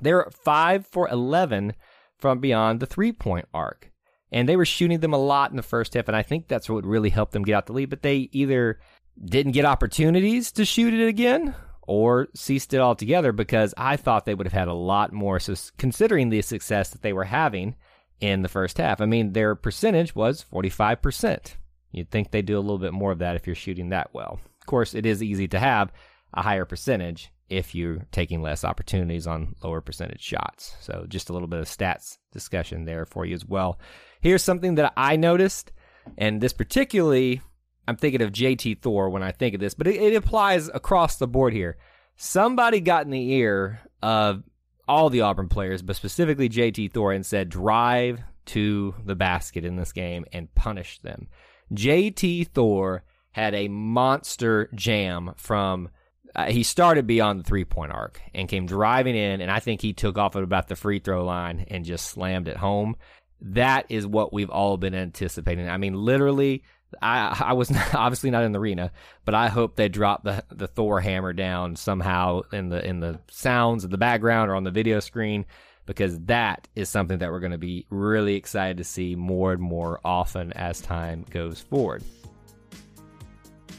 They're 0.02 0.28
five 0.44 0.86
for 0.86 1.08
eleven 1.08 1.74
from 2.18 2.40
beyond 2.40 2.80
the 2.80 2.86
three 2.86 3.12
point 3.12 3.46
arc. 3.54 3.90
And 4.32 4.48
they 4.48 4.56
were 4.56 4.64
shooting 4.64 5.00
them 5.00 5.12
a 5.12 5.18
lot 5.18 5.50
in 5.50 5.56
the 5.56 5.62
first 5.62 5.94
half, 5.94 6.06
and 6.06 6.16
I 6.16 6.22
think 6.22 6.46
that's 6.46 6.70
what 6.70 6.84
really 6.84 7.10
helped 7.10 7.32
them 7.32 7.42
get 7.42 7.54
out 7.56 7.66
the 7.66 7.72
lead. 7.72 7.90
But 7.90 8.02
they 8.02 8.28
either 8.30 8.78
didn't 9.24 9.52
get 9.52 9.64
opportunities 9.64 10.52
to 10.52 10.64
shoot 10.64 10.94
it 10.94 11.04
again 11.06 11.54
or 11.90 12.28
ceased 12.36 12.72
it 12.72 12.78
altogether 12.78 13.32
because 13.32 13.74
I 13.76 13.96
thought 13.96 14.24
they 14.24 14.36
would 14.36 14.46
have 14.46 14.52
had 14.52 14.68
a 14.68 14.72
lot 14.72 15.12
more. 15.12 15.40
So, 15.40 15.56
considering 15.76 16.28
the 16.28 16.40
success 16.40 16.90
that 16.90 17.02
they 17.02 17.12
were 17.12 17.24
having 17.24 17.74
in 18.20 18.42
the 18.42 18.48
first 18.48 18.78
half, 18.78 19.00
I 19.00 19.06
mean, 19.06 19.32
their 19.32 19.56
percentage 19.56 20.14
was 20.14 20.46
45%. 20.52 21.56
You'd 21.90 22.08
think 22.08 22.30
they'd 22.30 22.46
do 22.46 22.56
a 22.56 22.60
little 22.60 22.78
bit 22.78 22.92
more 22.92 23.10
of 23.10 23.18
that 23.18 23.34
if 23.34 23.44
you're 23.44 23.56
shooting 23.56 23.88
that 23.88 24.14
well. 24.14 24.38
Of 24.60 24.66
course, 24.66 24.94
it 24.94 25.04
is 25.04 25.20
easy 25.20 25.48
to 25.48 25.58
have 25.58 25.92
a 26.32 26.42
higher 26.42 26.64
percentage 26.64 27.32
if 27.48 27.74
you're 27.74 28.06
taking 28.12 28.40
less 28.40 28.62
opportunities 28.62 29.26
on 29.26 29.56
lower 29.60 29.80
percentage 29.80 30.22
shots. 30.22 30.76
So, 30.78 31.06
just 31.08 31.28
a 31.28 31.32
little 31.32 31.48
bit 31.48 31.58
of 31.58 31.66
stats 31.66 32.18
discussion 32.32 32.84
there 32.84 33.04
for 33.04 33.24
you 33.24 33.34
as 33.34 33.44
well. 33.44 33.80
Here's 34.20 34.44
something 34.44 34.76
that 34.76 34.92
I 34.96 35.16
noticed, 35.16 35.72
and 36.16 36.40
this 36.40 36.52
particularly, 36.52 37.42
I'm 37.90 37.96
thinking 37.96 38.22
of 38.22 38.30
JT 38.30 38.82
Thor 38.82 39.10
when 39.10 39.24
I 39.24 39.32
think 39.32 39.54
of 39.54 39.60
this, 39.60 39.74
but 39.74 39.88
it, 39.88 39.96
it 39.96 40.14
applies 40.14 40.68
across 40.68 41.16
the 41.16 41.26
board 41.26 41.52
here. 41.52 41.76
Somebody 42.16 42.80
got 42.80 43.04
in 43.04 43.10
the 43.10 43.32
ear 43.32 43.80
of 44.00 44.44
all 44.86 45.10
the 45.10 45.22
Auburn 45.22 45.48
players, 45.48 45.82
but 45.82 45.96
specifically 45.96 46.48
JT 46.48 46.92
Thor, 46.92 47.12
and 47.12 47.26
said, 47.26 47.48
drive 47.48 48.20
to 48.46 48.94
the 49.04 49.16
basket 49.16 49.64
in 49.64 49.74
this 49.74 49.92
game 49.92 50.24
and 50.32 50.54
punish 50.54 51.00
them. 51.00 51.26
JT 51.74 52.48
Thor 52.48 53.02
had 53.32 53.56
a 53.56 53.66
monster 53.66 54.70
jam 54.72 55.32
from 55.36 55.88
uh, 56.36 56.46
he 56.46 56.62
started 56.62 57.08
beyond 57.08 57.40
the 57.40 57.44
three 57.44 57.64
point 57.64 57.90
arc 57.90 58.20
and 58.32 58.48
came 58.48 58.66
driving 58.66 59.16
in, 59.16 59.40
and 59.40 59.50
I 59.50 59.58
think 59.58 59.82
he 59.82 59.92
took 59.92 60.16
off 60.16 60.36
at 60.36 60.44
about 60.44 60.68
the 60.68 60.76
free 60.76 61.00
throw 61.00 61.24
line 61.24 61.66
and 61.68 61.84
just 61.84 62.06
slammed 62.06 62.46
it 62.46 62.56
home. 62.56 62.94
That 63.40 63.86
is 63.88 64.06
what 64.06 64.32
we've 64.32 64.50
all 64.50 64.76
been 64.76 64.94
anticipating. 64.94 65.68
I 65.68 65.76
mean, 65.76 65.94
literally, 65.94 66.62
I 67.00 67.44
I 67.48 67.52
was 67.52 67.70
obviously 67.94 68.30
not 68.30 68.44
in 68.44 68.52
the 68.52 68.58
arena, 68.58 68.92
but 69.24 69.34
I 69.34 69.48
hope 69.48 69.76
they 69.76 69.88
drop 69.88 70.24
the 70.24 70.44
the 70.50 70.66
Thor 70.66 71.00
hammer 71.00 71.32
down 71.32 71.76
somehow 71.76 72.42
in 72.52 72.68
the 72.68 72.84
in 72.84 73.00
the 73.00 73.20
sounds 73.30 73.84
of 73.84 73.90
the 73.90 73.98
background 73.98 74.50
or 74.50 74.54
on 74.54 74.64
the 74.64 74.70
video 74.70 75.00
screen 75.00 75.46
because 75.86 76.20
that 76.20 76.68
is 76.76 76.88
something 76.88 77.18
that 77.18 77.30
we're 77.30 77.40
going 77.40 77.50
to 77.52 77.58
be 77.58 77.84
really 77.90 78.36
excited 78.36 78.76
to 78.76 78.84
see 78.84 79.16
more 79.16 79.52
and 79.52 79.60
more 79.60 80.00
often 80.04 80.52
as 80.52 80.80
time 80.80 81.24
goes 81.30 81.60
forward. 81.60 82.02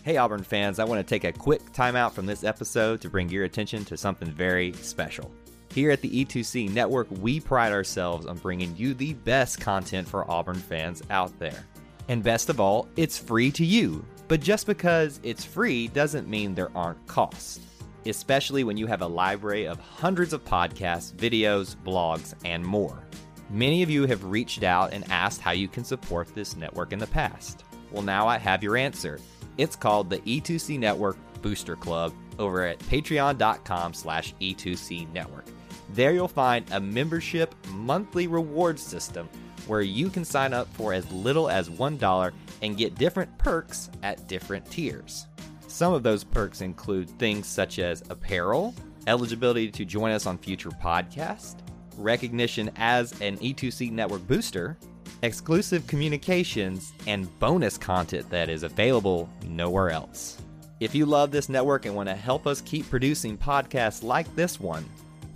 Hey, 0.03 0.17
Auburn 0.17 0.43
fans, 0.43 0.79
I 0.79 0.83
want 0.83 0.99
to 0.99 1.09
take 1.09 1.23
a 1.23 1.31
quick 1.31 1.61
timeout 1.73 2.11
from 2.11 2.25
this 2.25 2.43
episode 2.43 3.01
to 3.01 3.09
bring 3.09 3.29
your 3.29 3.45
attention 3.45 3.85
to 3.85 3.95
something 3.95 4.29
very 4.31 4.73
special. 4.73 5.31
Here 5.71 5.91
at 5.91 6.01
the 6.01 6.25
E2C 6.25 6.71
Network, 6.71 7.07
we 7.21 7.39
pride 7.39 7.71
ourselves 7.71 8.25
on 8.25 8.37
bringing 8.39 8.75
you 8.75 8.93
the 8.93 9.13
best 9.13 9.61
content 9.61 10.05
for 10.05 10.29
Auburn 10.29 10.57
fans 10.57 11.01
out 11.11 11.37
there. 11.39 11.65
And 12.11 12.21
best 12.21 12.49
of 12.49 12.59
all, 12.59 12.89
it's 12.97 13.17
free 13.17 13.51
to 13.51 13.63
you. 13.63 14.03
But 14.27 14.41
just 14.41 14.67
because 14.67 15.21
it's 15.23 15.45
free 15.45 15.87
doesn't 15.87 16.27
mean 16.27 16.53
there 16.53 16.75
aren't 16.75 17.07
costs, 17.07 17.61
especially 18.05 18.65
when 18.65 18.75
you 18.75 18.85
have 18.85 19.01
a 19.01 19.07
library 19.07 19.65
of 19.65 19.79
hundreds 19.79 20.33
of 20.33 20.43
podcasts, 20.43 21.13
videos, 21.13 21.73
blogs, 21.73 22.33
and 22.43 22.65
more. 22.65 23.01
Many 23.49 23.81
of 23.81 23.89
you 23.89 24.05
have 24.07 24.25
reached 24.25 24.63
out 24.63 24.91
and 24.91 25.09
asked 25.09 25.39
how 25.39 25.51
you 25.51 25.69
can 25.69 25.85
support 25.85 26.27
this 26.35 26.57
network 26.57 26.91
in 26.91 26.99
the 26.99 27.07
past. 27.07 27.63
Well, 27.91 28.03
now 28.03 28.27
I 28.27 28.37
have 28.37 28.61
your 28.61 28.75
answer. 28.75 29.17
It's 29.57 29.77
called 29.77 30.09
the 30.09 30.19
E2C 30.19 30.77
Network 30.77 31.15
Booster 31.41 31.77
Club 31.77 32.11
over 32.37 32.65
at 32.65 32.79
patreon.com 32.79 33.93
slash 33.93 34.35
E2C 34.41 35.09
Network. 35.13 35.45
There 35.93 36.11
you'll 36.11 36.27
find 36.27 36.69
a 36.73 36.79
membership 36.81 37.55
monthly 37.69 38.27
reward 38.27 38.77
system 38.79 39.29
where 39.71 39.79
you 39.79 40.09
can 40.09 40.25
sign 40.25 40.51
up 40.51 40.67
for 40.73 40.91
as 40.91 41.09
little 41.13 41.49
as 41.49 41.69
$1 41.69 42.33
and 42.61 42.75
get 42.75 42.93
different 42.95 43.37
perks 43.37 43.89
at 44.03 44.27
different 44.27 44.69
tiers. 44.69 45.27
Some 45.67 45.93
of 45.93 46.03
those 46.03 46.25
perks 46.25 46.59
include 46.59 47.09
things 47.11 47.47
such 47.47 47.79
as 47.79 48.03
apparel, 48.09 48.75
eligibility 49.07 49.71
to 49.71 49.85
join 49.85 50.11
us 50.11 50.25
on 50.25 50.37
future 50.37 50.71
podcasts, 50.71 51.55
recognition 51.95 52.69
as 52.75 53.13
an 53.21 53.37
E2C 53.37 53.93
network 53.93 54.27
booster, 54.27 54.77
exclusive 55.21 55.87
communications, 55.87 56.91
and 57.07 57.29
bonus 57.39 57.77
content 57.77 58.29
that 58.29 58.49
is 58.49 58.63
available 58.63 59.29
nowhere 59.47 59.89
else. 59.89 60.37
If 60.81 60.93
you 60.93 61.05
love 61.05 61.31
this 61.31 61.47
network 61.47 61.85
and 61.85 61.95
want 61.95 62.09
to 62.09 62.15
help 62.15 62.45
us 62.45 62.59
keep 62.59 62.89
producing 62.89 63.37
podcasts 63.37 64.03
like 64.03 64.35
this 64.35 64.59
one, 64.59 64.83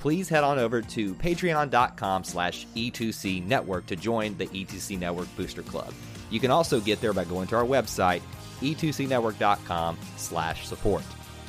please 0.05 0.29
head 0.29 0.43
on 0.43 0.59
over 0.59 0.83
to 0.83 1.15
patreon.com 1.15 2.23
slash 2.23 2.67
E2C 2.75 3.43
Network 3.43 3.87
to 3.87 3.95
join 3.95 4.37
the 4.37 4.45
E2C 4.45 4.99
Network 4.99 5.27
Booster 5.35 5.63
Club. 5.63 5.91
You 6.29 6.39
can 6.39 6.51
also 6.51 6.79
get 6.79 7.01
there 7.01 7.11
by 7.11 7.23
going 7.23 7.47
to 7.47 7.55
our 7.55 7.63
website, 7.63 8.21
e2cnetwork.com 8.61 9.97
slash 10.15 10.67
support. 10.67 11.01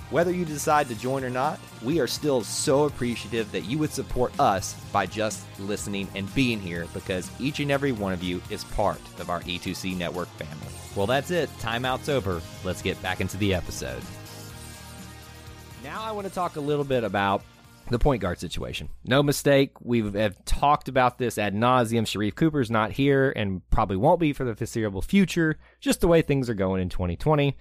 Whether 0.09 0.31
you 0.31 0.47
decide 0.47 0.89
to 0.89 0.95
join 0.95 1.23
or 1.23 1.29
not, 1.29 1.61
we 1.85 2.01
are 2.01 2.07
still 2.07 2.43
so 2.43 2.85
appreciative 2.85 3.53
that 3.53 3.67
you 3.67 3.77
would 3.77 3.91
support 3.91 4.33
us 4.41 4.73
by 4.91 5.05
just 5.05 5.45
listening 5.59 6.09
and 6.15 6.35
being 6.35 6.59
here 6.59 6.87
because 6.95 7.31
each 7.39 7.61
and 7.61 7.71
every 7.71 7.93
one 7.93 8.15
of 8.15 8.23
you 8.23 8.41
is 8.49 8.65
part 8.65 9.03
of 9.21 9.29
our 9.29 9.43
E2C 9.43 9.99
network 9.99 10.29
family. 10.39 10.73
Well, 10.95 11.07
that's 11.07 11.31
it. 11.31 11.51
Timeout's 11.59 12.09
over. 12.09 12.41
Let's 12.65 12.81
get 12.81 13.03
back 13.03 13.21
into 13.21 13.37
the 13.37 13.53
episode. 13.53 14.03
Now 15.85 16.03
I 16.03 16.11
want 16.13 16.27
to 16.27 16.33
talk 16.33 16.57
a 16.57 16.61
little 16.61 16.87
bit 16.87 17.05
about 17.05 17.43
the 17.91 17.99
point 17.99 18.21
guard 18.21 18.39
situation. 18.39 18.89
No 19.05 19.23
mistake, 19.23 19.73
we 19.81 20.01
have 20.13 20.45
talked 20.45 20.89
about 20.89 21.19
this 21.19 21.39
ad 21.39 21.55
nauseum. 21.55 22.03
Sharife 22.03 22.35
Cooper's 22.35 22.71
not 22.71 22.93
here 22.93 23.33
and 23.37 23.69
probably 23.71 23.97
won't 23.97 24.21
be 24.21 24.33
for 24.33 24.45
the 24.45 24.55
foreseeable 24.55 25.03
future, 25.03 25.59
just 25.81 26.01
the 26.01 26.09
way 26.09 26.23
things 26.23 26.51
are 26.51 26.55
going 26.55 26.83
in 26.83 26.89
2020. 26.89 27.57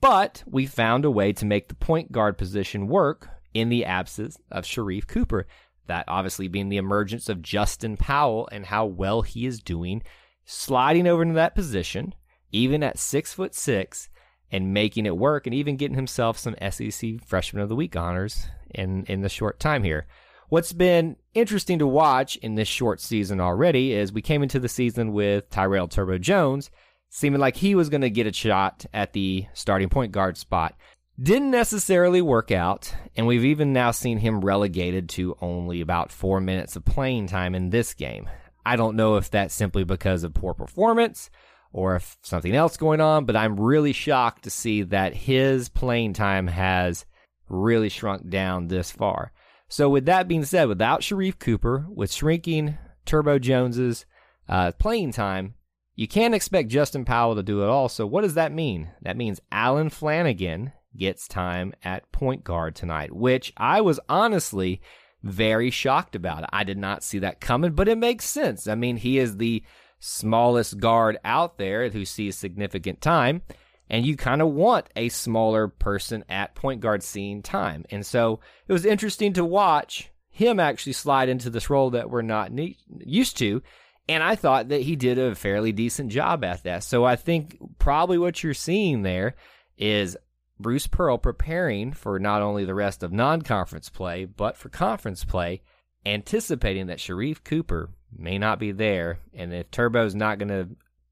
But 0.00 0.44
we 0.46 0.66
found 0.66 1.04
a 1.04 1.10
way 1.10 1.32
to 1.32 1.46
make 1.46 1.68
the 1.68 1.74
point 1.74 2.12
guard 2.12 2.38
position 2.38 2.86
work 2.86 3.28
in 3.52 3.68
the 3.68 3.84
absence 3.84 4.38
of 4.50 4.64
Sharife 4.64 5.08
Cooper. 5.08 5.46
That 5.86 6.04
obviously 6.06 6.48
being 6.48 6.68
the 6.68 6.76
emergence 6.76 7.28
of 7.28 7.42
Justin 7.42 7.96
Powell 7.96 8.48
and 8.52 8.66
how 8.66 8.86
well 8.86 9.22
he 9.22 9.46
is 9.46 9.60
doing, 9.60 10.02
sliding 10.44 11.06
over 11.06 11.22
into 11.22 11.34
that 11.34 11.54
position, 11.54 12.14
even 12.52 12.82
at 12.82 12.98
six 12.98 13.32
foot 13.32 13.54
six, 13.54 14.08
and 14.52 14.72
making 14.72 15.06
it 15.06 15.16
work, 15.16 15.46
and 15.46 15.54
even 15.54 15.76
getting 15.76 15.96
himself 15.96 16.38
some 16.38 16.54
SEC 16.70 17.24
Freshman 17.26 17.62
of 17.62 17.68
the 17.68 17.76
Week 17.76 17.96
honors 17.96 18.46
in 18.74 19.04
in 19.04 19.22
the 19.22 19.28
short 19.28 19.60
time 19.60 19.82
here. 19.82 20.06
What's 20.48 20.72
been 20.72 21.16
interesting 21.34 21.78
to 21.80 21.86
watch 21.86 22.36
in 22.36 22.54
this 22.54 22.68
short 22.68 23.00
season 23.00 23.40
already 23.40 23.92
is 23.92 24.12
we 24.12 24.22
came 24.22 24.42
into 24.42 24.58
the 24.58 24.68
season 24.68 25.12
with 25.12 25.50
Tyrell 25.50 25.88
Turbo 25.88 26.18
Jones 26.18 26.70
seeming 27.10 27.40
like 27.40 27.56
he 27.56 27.74
was 27.74 27.88
going 27.88 28.02
to 28.02 28.10
get 28.10 28.26
a 28.26 28.32
shot 28.32 28.86
at 28.92 29.12
the 29.12 29.46
starting 29.54 29.88
point 29.88 30.12
guard 30.12 30.36
spot. 30.36 30.76
Didn't 31.20 31.50
necessarily 31.50 32.22
work 32.22 32.52
out, 32.52 32.94
and 33.16 33.26
we've 33.26 33.44
even 33.44 33.72
now 33.72 33.90
seen 33.90 34.18
him 34.18 34.40
relegated 34.40 35.08
to 35.10 35.36
only 35.40 35.80
about 35.80 36.12
four 36.12 36.40
minutes 36.40 36.76
of 36.76 36.84
playing 36.84 37.26
time 37.26 37.54
in 37.54 37.70
this 37.70 37.92
game. 37.92 38.28
I 38.64 38.76
don't 38.76 38.96
know 38.96 39.16
if 39.16 39.30
that's 39.30 39.54
simply 39.54 39.82
because 39.82 40.22
of 40.22 40.34
poor 40.34 40.54
performance 40.54 41.28
or 41.72 41.96
if 41.96 42.16
something 42.22 42.54
else 42.54 42.76
going 42.76 43.00
on, 43.00 43.24
but 43.24 43.34
I'm 43.34 43.58
really 43.58 43.92
shocked 43.92 44.44
to 44.44 44.50
see 44.50 44.82
that 44.82 45.14
his 45.14 45.68
playing 45.68 46.12
time 46.12 46.46
has 46.46 47.04
really 47.48 47.88
shrunk 47.88 48.28
down 48.28 48.68
this 48.68 48.90
far. 48.90 49.32
So, 49.68 49.88
with 49.88 50.06
that 50.06 50.28
being 50.28 50.44
said, 50.44 50.68
without 50.68 51.00
Sharife 51.00 51.38
Cooper, 51.38 51.86
with 51.90 52.12
shrinking 52.12 52.78
Turbo 53.04 53.38
Jones's 53.38 54.06
uh, 54.48 54.72
playing 54.72 55.12
time, 55.12 55.54
you 55.94 56.08
can't 56.08 56.34
expect 56.34 56.68
Justin 56.68 57.04
Powell 57.04 57.34
to 57.34 57.42
do 57.42 57.62
it 57.62 57.68
all. 57.68 57.88
So, 57.88 58.06
what 58.06 58.22
does 58.22 58.34
that 58.34 58.52
mean? 58.52 58.90
That 59.02 59.16
means 59.16 59.40
Allen 59.52 59.90
Flanigan 59.90 60.72
gets 60.96 61.28
time 61.28 61.74
at 61.82 62.10
point 62.12 62.44
guard 62.44 62.74
tonight, 62.74 63.14
which 63.14 63.52
I 63.56 63.80
was 63.80 64.00
honestly 64.08 64.80
very 65.22 65.70
shocked 65.70 66.14
about. 66.14 66.48
I 66.52 66.64
did 66.64 66.78
not 66.78 67.02
see 67.02 67.18
that 67.18 67.40
coming, 67.40 67.72
but 67.72 67.88
it 67.88 67.98
makes 67.98 68.24
sense. 68.24 68.66
I 68.66 68.74
mean, 68.74 68.96
he 68.96 69.18
is 69.18 69.36
the 69.36 69.62
smallest 70.00 70.78
guard 70.78 71.18
out 71.24 71.58
there 71.58 71.88
who 71.90 72.04
sees 72.04 72.36
significant 72.36 73.00
time, 73.00 73.42
and 73.90 74.06
you 74.06 74.16
kind 74.16 74.42
of 74.42 74.48
want 74.48 74.86
a 74.96 75.08
smaller 75.08 75.68
person 75.68 76.24
at 76.28 76.54
point 76.54 76.80
guard 76.80 77.02
seeing 77.02 77.42
time. 77.42 77.84
And 77.90 78.04
so 78.04 78.40
it 78.66 78.72
was 78.72 78.84
interesting 78.84 79.32
to 79.34 79.44
watch 79.44 80.10
him 80.30 80.60
actually 80.60 80.92
slide 80.92 81.28
into 81.28 81.50
this 81.50 81.70
role 81.70 81.90
that 81.90 82.10
we're 82.10 82.22
not 82.22 82.52
ne- 82.52 82.76
used 83.00 83.36
to 83.38 83.62
and 84.08 84.22
I 84.22 84.36
thought 84.36 84.68
that 84.68 84.80
he 84.80 84.96
did 84.96 85.18
a 85.18 85.34
fairly 85.34 85.70
decent 85.70 86.10
job 86.10 86.42
at 86.42 86.62
that. 86.62 86.82
So 86.82 87.04
I 87.04 87.16
think 87.16 87.58
probably 87.78 88.16
what 88.16 88.42
you're 88.42 88.54
seeing 88.54 89.02
there 89.02 89.34
is 89.76 90.16
Bruce 90.58 90.86
Pearl 90.86 91.18
preparing 91.18 91.92
for 91.92 92.18
not 92.18 92.40
only 92.40 92.64
the 92.64 92.74
rest 92.74 93.02
of 93.02 93.12
non 93.12 93.42
conference 93.42 93.90
play, 93.90 94.24
but 94.24 94.56
for 94.56 94.70
conference 94.70 95.24
play, 95.24 95.60
anticipating 96.06 96.86
that 96.86 96.98
Sharife 96.98 97.44
Cooper 97.44 97.90
may 98.16 98.38
not 98.38 98.58
be 98.58 98.72
there. 98.72 99.18
And 99.34 99.52
if 99.52 99.70
Turbo's 99.70 100.14
not 100.14 100.38
going 100.38 100.48
to 100.48 100.68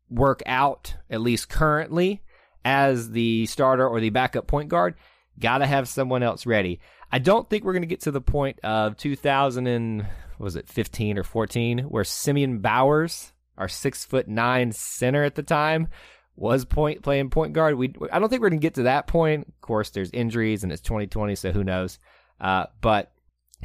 work 0.09 0.43
out, 0.47 0.95
at 1.11 1.21
least 1.21 1.51
currently, 1.51 2.23
as 2.67 3.11
the 3.11 3.47
starter 3.47 3.87
or 3.89 4.01
the 4.01 4.11
backup 4.11 4.47
point 4.47 4.69
guard, 4.69 4.97
got 5.39 5.59
to 5.59 5.67
have 5.67 5.89
someone 5.89 6.23
else 6.23 6.45
ready. 6.45 6.81
I 7.11 7.19
don't 7.19 7.49
think 7.49 7.65
we're 7.65 7.73
going 7.73 7.83
to 7.83 7.89
get 7.89 8.01
to 8.03 8.11
the 8.11 8.21
point 8.21 8.59
of 8.65 8.97
2000 8.97 9.67
and 9.67 10.07
was 10.39 10.57
it 10.57 10.69
15 10.69 11.19
or 11.19 11.23
14 11.23 11.79
where 11.81 12.05
Cinmeon 12.05 12.61
Bowers 12.61 13.33
our 13.59 13.69
six 13.69 14.05
foot 14.05 14.29
nine 14.29 14.73
center 14.73 15.25
at 15.25 15.35
the 15.35 15.43
time, 15.43 15.89
was 16.37 16.65
point 16.65 17.03
playing 17.03 17.31
point 17.31 17.53
guard. 17.53 17.77
We 17.77 17.95
I 18.13 18.19
don't 18.19 18.29
think 18.29 18.43
we're 18.43 18.51
gonna 18.51 18.61
get 18.61 18.75
to 18.75 18.85
that 18.85 19.07
point. 19.07 19.47
Of 19.49 19.61
course, 19.61 19.91
there's 19.91 20.11
injuries 20.11 20.63
and 20.63 20.73
it's 20.73 20.83
2020, 20.83 21.35
so 21.35 21.53
who 21.53 21.65
knows? 21.65 21.99
Uh, 22.41 22.67
but 22.81 23.13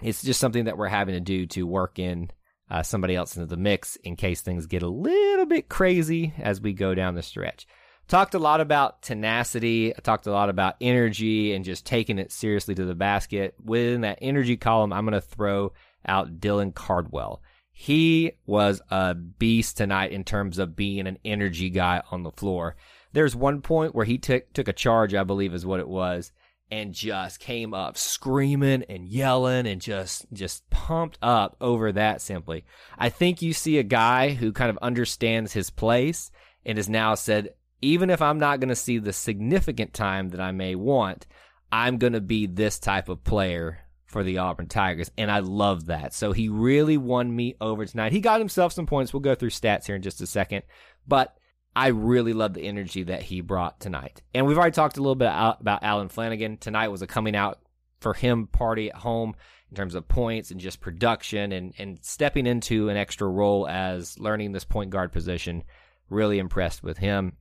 it's 0.01 0.22
just 0.22 0.39
something 0.39 0.65
that 0.65 0.77
we're 0.77 0.88
having 0.88 1.15
to 1.15 1.20
do 1.20 1.46
to 1.48 1.67
work 1.67 2.00
in 2.00 2.31
uh, 2.70 2.84
somebody 2.84 3.15
else 3.15 3.36
into 3.36 3.48
the 3.48 3.58
mix 3.58 3.98
in 3.98 4.15
case 4.15 4.41
things 4.41 4.65
get 4.67 4.84
a 4.84 4.88
little 4.88 5.46
bit 5.46 5.67
crazy 5.67 6.34
as 6.39 6.62
we 6.62 6.72
go 6.72 6.96
down 6.96 7.15
the 7.15 7.22
stretch. 7.22 7.67
Talked 8.12 8.36
a 8.36 8.39
lot 8.39 8.60
about 8.60 9.01
tenacity. 9.01 9.96
I 9.96 10.00
talked 10.01 10.27
a 10.27 10.34
lot 10.34 10.50
about 10.50 10.75
energy 10.82 11.53
and 11.53 11.63
just 11.63 11.86
taking 11.86 12.20
it 12.20 12.30
seriously 12.30 12.75
to 12.75 12.84
the 12.84 12.94
basket. 12.94 13.56
Within 13.63 14.01
that 14.01 14.20
energy 14.22 14.58
column, 14.58 14.91
I'm 14.91 15.06
going 15.06 15.13
to 15.13 15.22
throw 15.22 15.72
out 16.06 16.41
Dylan 16.41 16.75
Cardwell. 16.75 17.41
He 17.72 18.34
was 18.46 18.82
a 18.89 19.13
beast 19.13 19.77
tonight 19.77 20.12
in 20.12 20.25
terms 20.25 20.60
of 20.60 20.75
being 20.75 21.08
an 21.08 21.20
energy 21.24 21.70
guy 21.70 22.03
on 22.12 22.24
the 22.24 22.34
floor. 22.34 22.75
There's 23.13 23.34
one 23.34 23.62
point 23.62 23.96
where 23.96 24.03
he 24.03 24.18
took 24.18 24.51
took 24.51 24.68
a 24.68 24.74
charge, 24.74 25.13
I 25.13 25.24
believe 25.24 25.53
is 25.53 25.65
what 25.65 25.80
it 25.80 25.88
was, 25.88 26.34
and 26.70 26.94
just 26.94 27.39
came 27.39 27.74
up 27.74 27.98
screaming 27.98 28.84
and 28.89 29.08
yelling 29.08 29.65
and 29.65 29.80
just 29.80 30.25
just 30.34 30.70
pumped 30.70 31.18
up 31.22 31.56
over 31.62 31.94
that 31.94 32.20
simply. 32.20 32.65
I 32.98 33.08
think 33.08 33.41
you 33.41 33.53
see 33.53 33.77
a 33.77 33.84
guy 33.84 34.32
who 34.34 34.51
kind 34.51 34.70
of 34.70 34.77
understands 34.82 35.53
his 35.53 35.70
place 35.70 36.30
and 36.65 36.77
has 36.77 36.89
now 36.89 37.15
said 37.15 37.51
even 37.81 38.09
if 38.09 38.21
I'm 38.21 38.39
not 38.39 38.59
going 38.59 38.69
to 38.69 38.75
see 38.75 38.97
the 38.97 39.13
significant 39.13 39.93
time 39.93 40.29
that 40.29 40.39
I 40.39 40.51
may 40.51 40.75
want, 40.75 41.27
I'm 41.71 41.97
going 41.97 42.13
to 42.13 42.21
be 42.21 42.45
this 42.45 42.79
type 42.79 43.09
of 43.09 43.23
player 43.23 43.79
for 44.05 44.23
the 44.23 44.39
Auburn 44.39 44.67
Tigers, 44.67 45.09
and 45.17 45.31
I 45.31 45.39
love 45.39 45.85
that. 45.85 46.13
So 46.13 46.33
he 46.33 46.50
really 46.50 46.97
won 46.97 47.33
me 47.33 47.55
over 47.61 47.85
tonight. 47.85 48.11
He 48.11 48.19
got 48.19 48.39
himself 48.39 48.73
some 48.73 48.85
points. 48.85 49.13
We'll 49.13 49.21
go 49.21 49.35
through 49.35 49.51
stats 49.51 49.85
here 49.85 49.95
in 49.95 50.01
just 50.01 50.19
a 50.21 50.27
second, 50.27 50.63
but 51.07 51.35
I 51.75 51.88
really 51.88 52.33
love 52.33 52.53
the 52.53 52.63
energy 52.63 53.03
that 53.03 53.23
he 53.23 53.39
brought 53.39 53.79
tonight. 53.79 54.21
And 54.33 54.45
we've 54.45 54.57
already 54.57 54.73
talked 54.73 54.97
a 54.97 55.01
little 55.01 55.15
bit 55.15 55.31
about 55.31 55.83
Allen 55.83 56.09
Flanigan. 56.09 56.59
Tonight 56.59 56.89
was 56.89 57.01
a 57.01 57.07
coming 57.07 57.35
out 57.35 57.59
for 58.01 58.13
him 58.13 58.47
party 58.47 58.89
at 58.89 58.97
home 58.97 59.35
in 59.69 59.77
terms 59.77 59.95
of 59.95 60.09
points 60.09 60.51
and 60.51 60.59
just 60.59 60.81
production 60.81 61.53
and, 61.53 61.73
and 61.79 62.00
stepping 62.01 62.45
into 62.45 62.89
an 62.89 62.97
extra 62.97 63.29
role 63.29 63.67
as 63.69 64.19
learning 64.19 64.51
this 64.51 64.65
point 64.65 64.89
guard 64.89 65.13
position. 65.13 65.63
Really 66.09 66.39
impressed 66.39 66.83
with 66.83 66.97
him. 66.97 67.38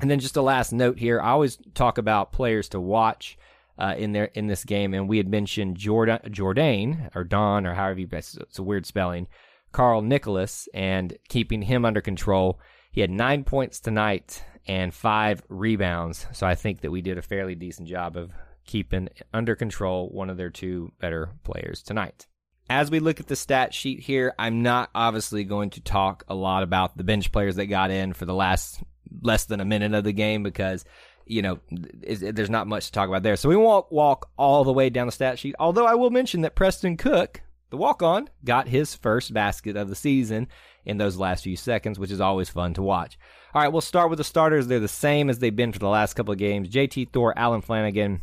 And 0.00 0.10
then 0.10 0.20
just 0.20 0.36
a 0.36 0.42
last 0.42 0.72
note 0.72 0.98
here. 0.98 1.20
I 1.20 1.30
always 1.30 1.58
talk 1.74 1.98
about 1.98 2.32
players 2.32 2.68
to 2.70 2.80
watch 2.80 3.38
uh, 3.78 3.94
in 3.96 4.12
there 4.12 4.26
in 4.34 4.46
this 4.46 4.64
game, 4.64 4.94
and 4.94 5.08
we 5.08 5.18
had 5.18 5.28
mentioned 5.28 5.76
Jordan 5.76 6.18
Jourdain 6.26 7.10
or 7.14 7.24
Don 7.24 7.66
or 7.66 7.74
however 7.74 8.00
you 8.00 8.08
it's 8.12 8.58
a 8.58 8.62
weird 8.62 8.86
spelling, 8.86 9.26
Carl 9.72 10.02
Nicholas, 10.02 10.68
and 10.74 11.16
keeping 11.28 11.62
him 11.62 11.84
under 11.84 12.00
control. 12.00 12.60
He 12.92 13.00
had 13.00 13.10
nine 13.10 13.44
points 13.44 13.80
tonight 13.80 14.44
and 14.66 14.94
five 14.94 15.42
rebounds, 15.48 16.26
so 16.32 16.46
I 16.46 16.54
think 16.54 16.80
that 16.80 16.90
we 16.90 17.02
did 17.02 17.18
a 17.18 17.22
fairly 17.22 17.54
decent 17.54 17.88
job 17.88 18.16
of 18.16 18.30
keeping 18.64 19.08
under 19.32 19.54
control 19.54 20.08
one 20.08 20.30
of 20.30 20.36
their 20.36 20.50
two 20.50 20.92
better 21.00 21.30
players 21.42 21.82
tonight. 21.82 22.26
As 22.70 22.90
we 22.90 22.98
look 22.98 23.20
at 23.20 23.26
the 23.26 23.36
stat 23.36 23.74
sheet 23.74 24.00
here, 24.00 24.32
I'm 24.38 24.62
not 24.62 24.88
obviously 24.94 25.44
going 25.44 25.70
to 25.70 25.82
talk 25.82 26.24
a 26.28 26.34
lot 26.34 26.62
about 26.62 26.96
the 26.96 27.04
bench 27.04 27.30
players 27.30 27.56
that 27.56 27.66
got 27.66 27.90
in 27.90 28.14
for 28.14 28.24
the 28.24 28.34
last 28.34 28.82
less 29.22 29.44
than 29.44 29.60
a 29.60 29.64
minute 29.64 29.94
of 29.94 30.04
the 30.04 30.12
game 30.12 30.42
because 30.42 30.84
you 31.26 31.42
know, 31.42 31.58
there's 31.70 32.50
not 32.50 32.66
much 32.66 32.86
to 32.86 32.92
talk 32.92 33.08
about 33.08 33.22
there. 33.22 33.36
So 33.36 33.48
we 33.48 33.56
won't 33.56 33.90
walk 33.90 34.30
all 34.36 34.64
the 34.64 34.72
way 34.72 34.90
down 34.90 35.06
the 35.06 35.12
stat 35.12 35.38
sheet. 35.38 35.54
Although 35.58 35.86
I 35.86 35.94
will 35.94 36.10
mention 36.10 36.42
that 36.42 36.54
Preston 36.54 36.96
Cook, 36.96 37.40
the 37.70 37.76
walk 37.76 38.02
on, 38.02 38.28
got 38.44 38.68
his 38.68 38.94
first 38.94 39.32
basket 39.32 39.76
of 39.76 39.88
the 39.88 39.94
season 39.94 40.48
in 40.84 40.98
those 40.98 41.16
last 41.16 41.44
few 41.44 41.56
seconds, 41.56 41.98
which 41.98 42.10
is 42.10 42.20
always 42.20 42.50
fun 42.50 42.74
to 42.74 42.82
watch. 42.82 43.18
All 43.54 43.62
right, 43.62 43.72
we'll 43.72 43.80
start 43.80 44.10
with 44.10 44.18
the 44.18 44.24
starters. 44.24 44.66
They're 44.66 44.80
the 44.80 44.88
same 44.88 45.30
as 45.30 45.38
they've 45.38 45.54
been 45.54 45.72
for 45.72 45.78
the 45.78 45.88
last 45.88 46.14
couple 46.14 46.32
of 46.32 46.38
games 46.38 46.68
JT 46.68 47.12
Thor, 47.12 47.32
Allen 47.38 47.62
Flanigan, 47.62 48.20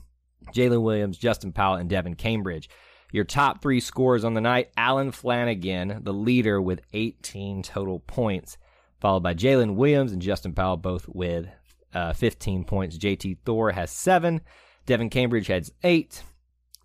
Jaylin 0.53 0.83
Williams, 0.83 1.17
Justin 1.17 1.51
Powell, 1.51 1.75
and 1.75 1.89
Devan 1.89 2.17
Cambridge. 2.17 2.69
Your 3.12 3.25
top 3.25 3.62
three 3.62 3.79
scores 3.79 4.24
on 4.24 4.36
the 4.36 4.41
night 4.41 4.71
Allen 4.77 5.12
Flanigan, 5.12 6.03
the 6.03 6.13
leader 6.13 6.62
with 6.62 6.81
18 6.93 7.63
total 7.63 8.00
points, 8.00 8.57
followed 9.01 9.24
by 9.24 9.34
Jaylin 9.34 9.75
Williams 9.75 10.13
and 10.13 10.22
Justin 10.22 10.53
Powell, 10.53 10.77
both 10.77 11.08
with 11.10 11.48
uh, 11.93 12.13
15 12.13 12.63
points. 12.63 12.98
JT 12.98 13.39
Thor 13.43 13.72
has 13.72 13.91
seven. 13.91 14.41
Devan 14.88 15.12
Cambridge 15.12 15.47
has 15.47 15.71
eight. 15.84 16.23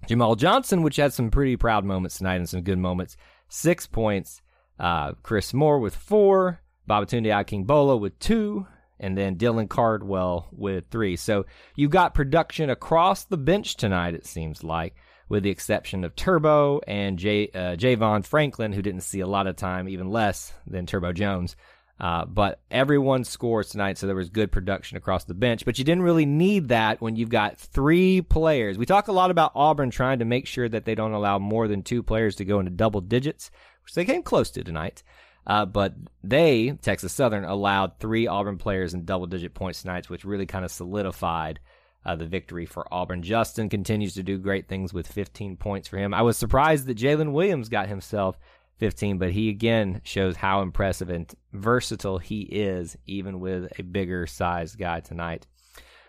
Jamal 0.08 0.34
Johnson, 0.34 0.82
which 0.82 0.96
had 0.96 1.12
some 1.12 1.30
pretty 1.30 1.56
proud 1.56 1.84
moments 1.84 2.18
tonight 2.18 2.36
and 2.36 2.48
some 2.48 2.62
good 2.62 2.78
moments, 2.78 3.16
six 3.48 3.86
points. 3.86 4.40
Uh, 4.78 5.12
Chris 5.22 5.54
Moore 5.54 5.78
with 5.78 5.94
four. 5.94 6.60
Babatunde 6.88 7.26
Akingbola 7.26 8.00
with 8.00 8.18
two. 8.18 8.66
And 8.98 9.16
then 9.16 9.36
Dylan 9.36 9.68
Cardwell 9.68 10.48
with 10.52 10.84
three. 10.90 11.16
So 11.16 11.44
you 11.74 11.88
got 11.88 12.14
production 12.14 12.70
across 12.70 13.24
the 13.24 13.36
bench 13.36 13.76
tonight, 13.76 14.14
it 14.14 14.24
seems 14.24 14.64
like, 14.64 14.94
with 15.28 15.42
the 15.42 15.50
exception 15.50 16.02
of 16.02 16.16
Turbo 16.16 16.80
and 16.86 17.18
J, 17.18 17.50
uh, 17.54 17.76
Javon 17.76 18.24
Franklin, 18.24 18.72
who 18.72 18.80
didn't 18.80 19.02
see 19.02 19.20
a 19.20 19.26
lot 19.26 19.46
of 19.46 19.56
time, 19.56 19.86
even 19.86 20.08
less 20.08 20.54
than 20.66 20.86
Turbo 20.86 21.12
Jones. 21.12 21.56
Uh, 21.98 22.26
but 22.26 22.60
everyone 22.70 23.24
scores 23.24 23.70
tonight, 23.70 23.96
so 23.96 24.06
there 24.06 24.14
was 24.14 24.28
good 24.28 24.52
production 24.52 24.98
across 24.98 25.24
the 25.24 25.34
bench. 25.34 25.64
But 25.64 25.78
you 25.78 25.84
didn't 25.84 26.04
really 26.04 26.26
need 26.26 26.68
that 26.68 27.00
when 27.00 27.16
you've 27.16 27.30
got 27.30 27.58
three 27.58 28.20
players. 28.20 28.76
We 28.76 28.84
talk 28.84 29.08
a 29.08 29.12
lot 29.12 29.30
about 29.30 29.52
Auburn 29.54 29.90
trying 29.90 30.18
to 30.18 30.26
make 30.26 30.46
sure 30.46 30.68
that 30.68 30.84
they 30.84 30.94
don't 30.94 31.12
allow 31.12 31.38
more 31.38 31.68
than 31.68 31.82
two 31.82 32.02
players 32.02 32.36
to 32.36 32.44
go 32.44 32.58
into 32.58 32.70
double 32.70 33.00
digits, 33.00 33.50
which 33.84 33.94
they 33.94 34.04
came 34.04 34.22
close 34.22 34.50
to 34.50 34.62
tonight. 34.62 35.02
Uh, 35.46 35.64
but 35.64 35.94
they, 36.22 36.72
Texas 36.82 37.12
Southern, 37.12 37.44
allowed 37.44 37.98
three 37.98 38.26
Auburn 38.26 38.58
players 38.58 38.94
in 38.94 39.04
double 39.04 39.26
digit 39.26 39.54
points 39.54 39.80
tonight, 39.80 40.10
which 40.10 40.24
really 40.24 40.46
kind 40.46 40.64
of 40.64 40.72
solidified 40.72 41.60
uh, 42.04 42.14
the 42.16 42.26
victory 42.26 42.66
for 42.66 42.92
Auburn. 42.92 43.22
Justin 43.22 43.68
continues 43.68 44.14
to 44.14 44.22
do 44.22 44.38
great 44.38 44.68
things 44.68 44.92
with 44.92 45.06
15 45.06 45.56
points 45.56 45.88
for 45.88 45.98
him. 45.98 46.12
I 46.12 46.22
was 46.22 46.36
surprised 46.36 46.86
that 46.86 46.98
Jaylin 46.98 47.32
Williams 47.32 47.68
got 47.68 47.88
himself 47.88 48.38
15, 48.78 49.18
but 49.18 49.32
he 49.32 49.48
again 49.48 50.00
shows 50.04 50.36
how 50.36 50.62
impressive 50.62 51.10
and 51.10 51.32
versatile 51.52 52.18
he 52.18 52.42
is, 52.42 52.96
even 53.06 53.40
with 53.40 53.70
a 53.78 53.82
bigger 53.82 54.26
sized 54.26 54.78
guy 54.78 55.00
tonight. 55.00 55.46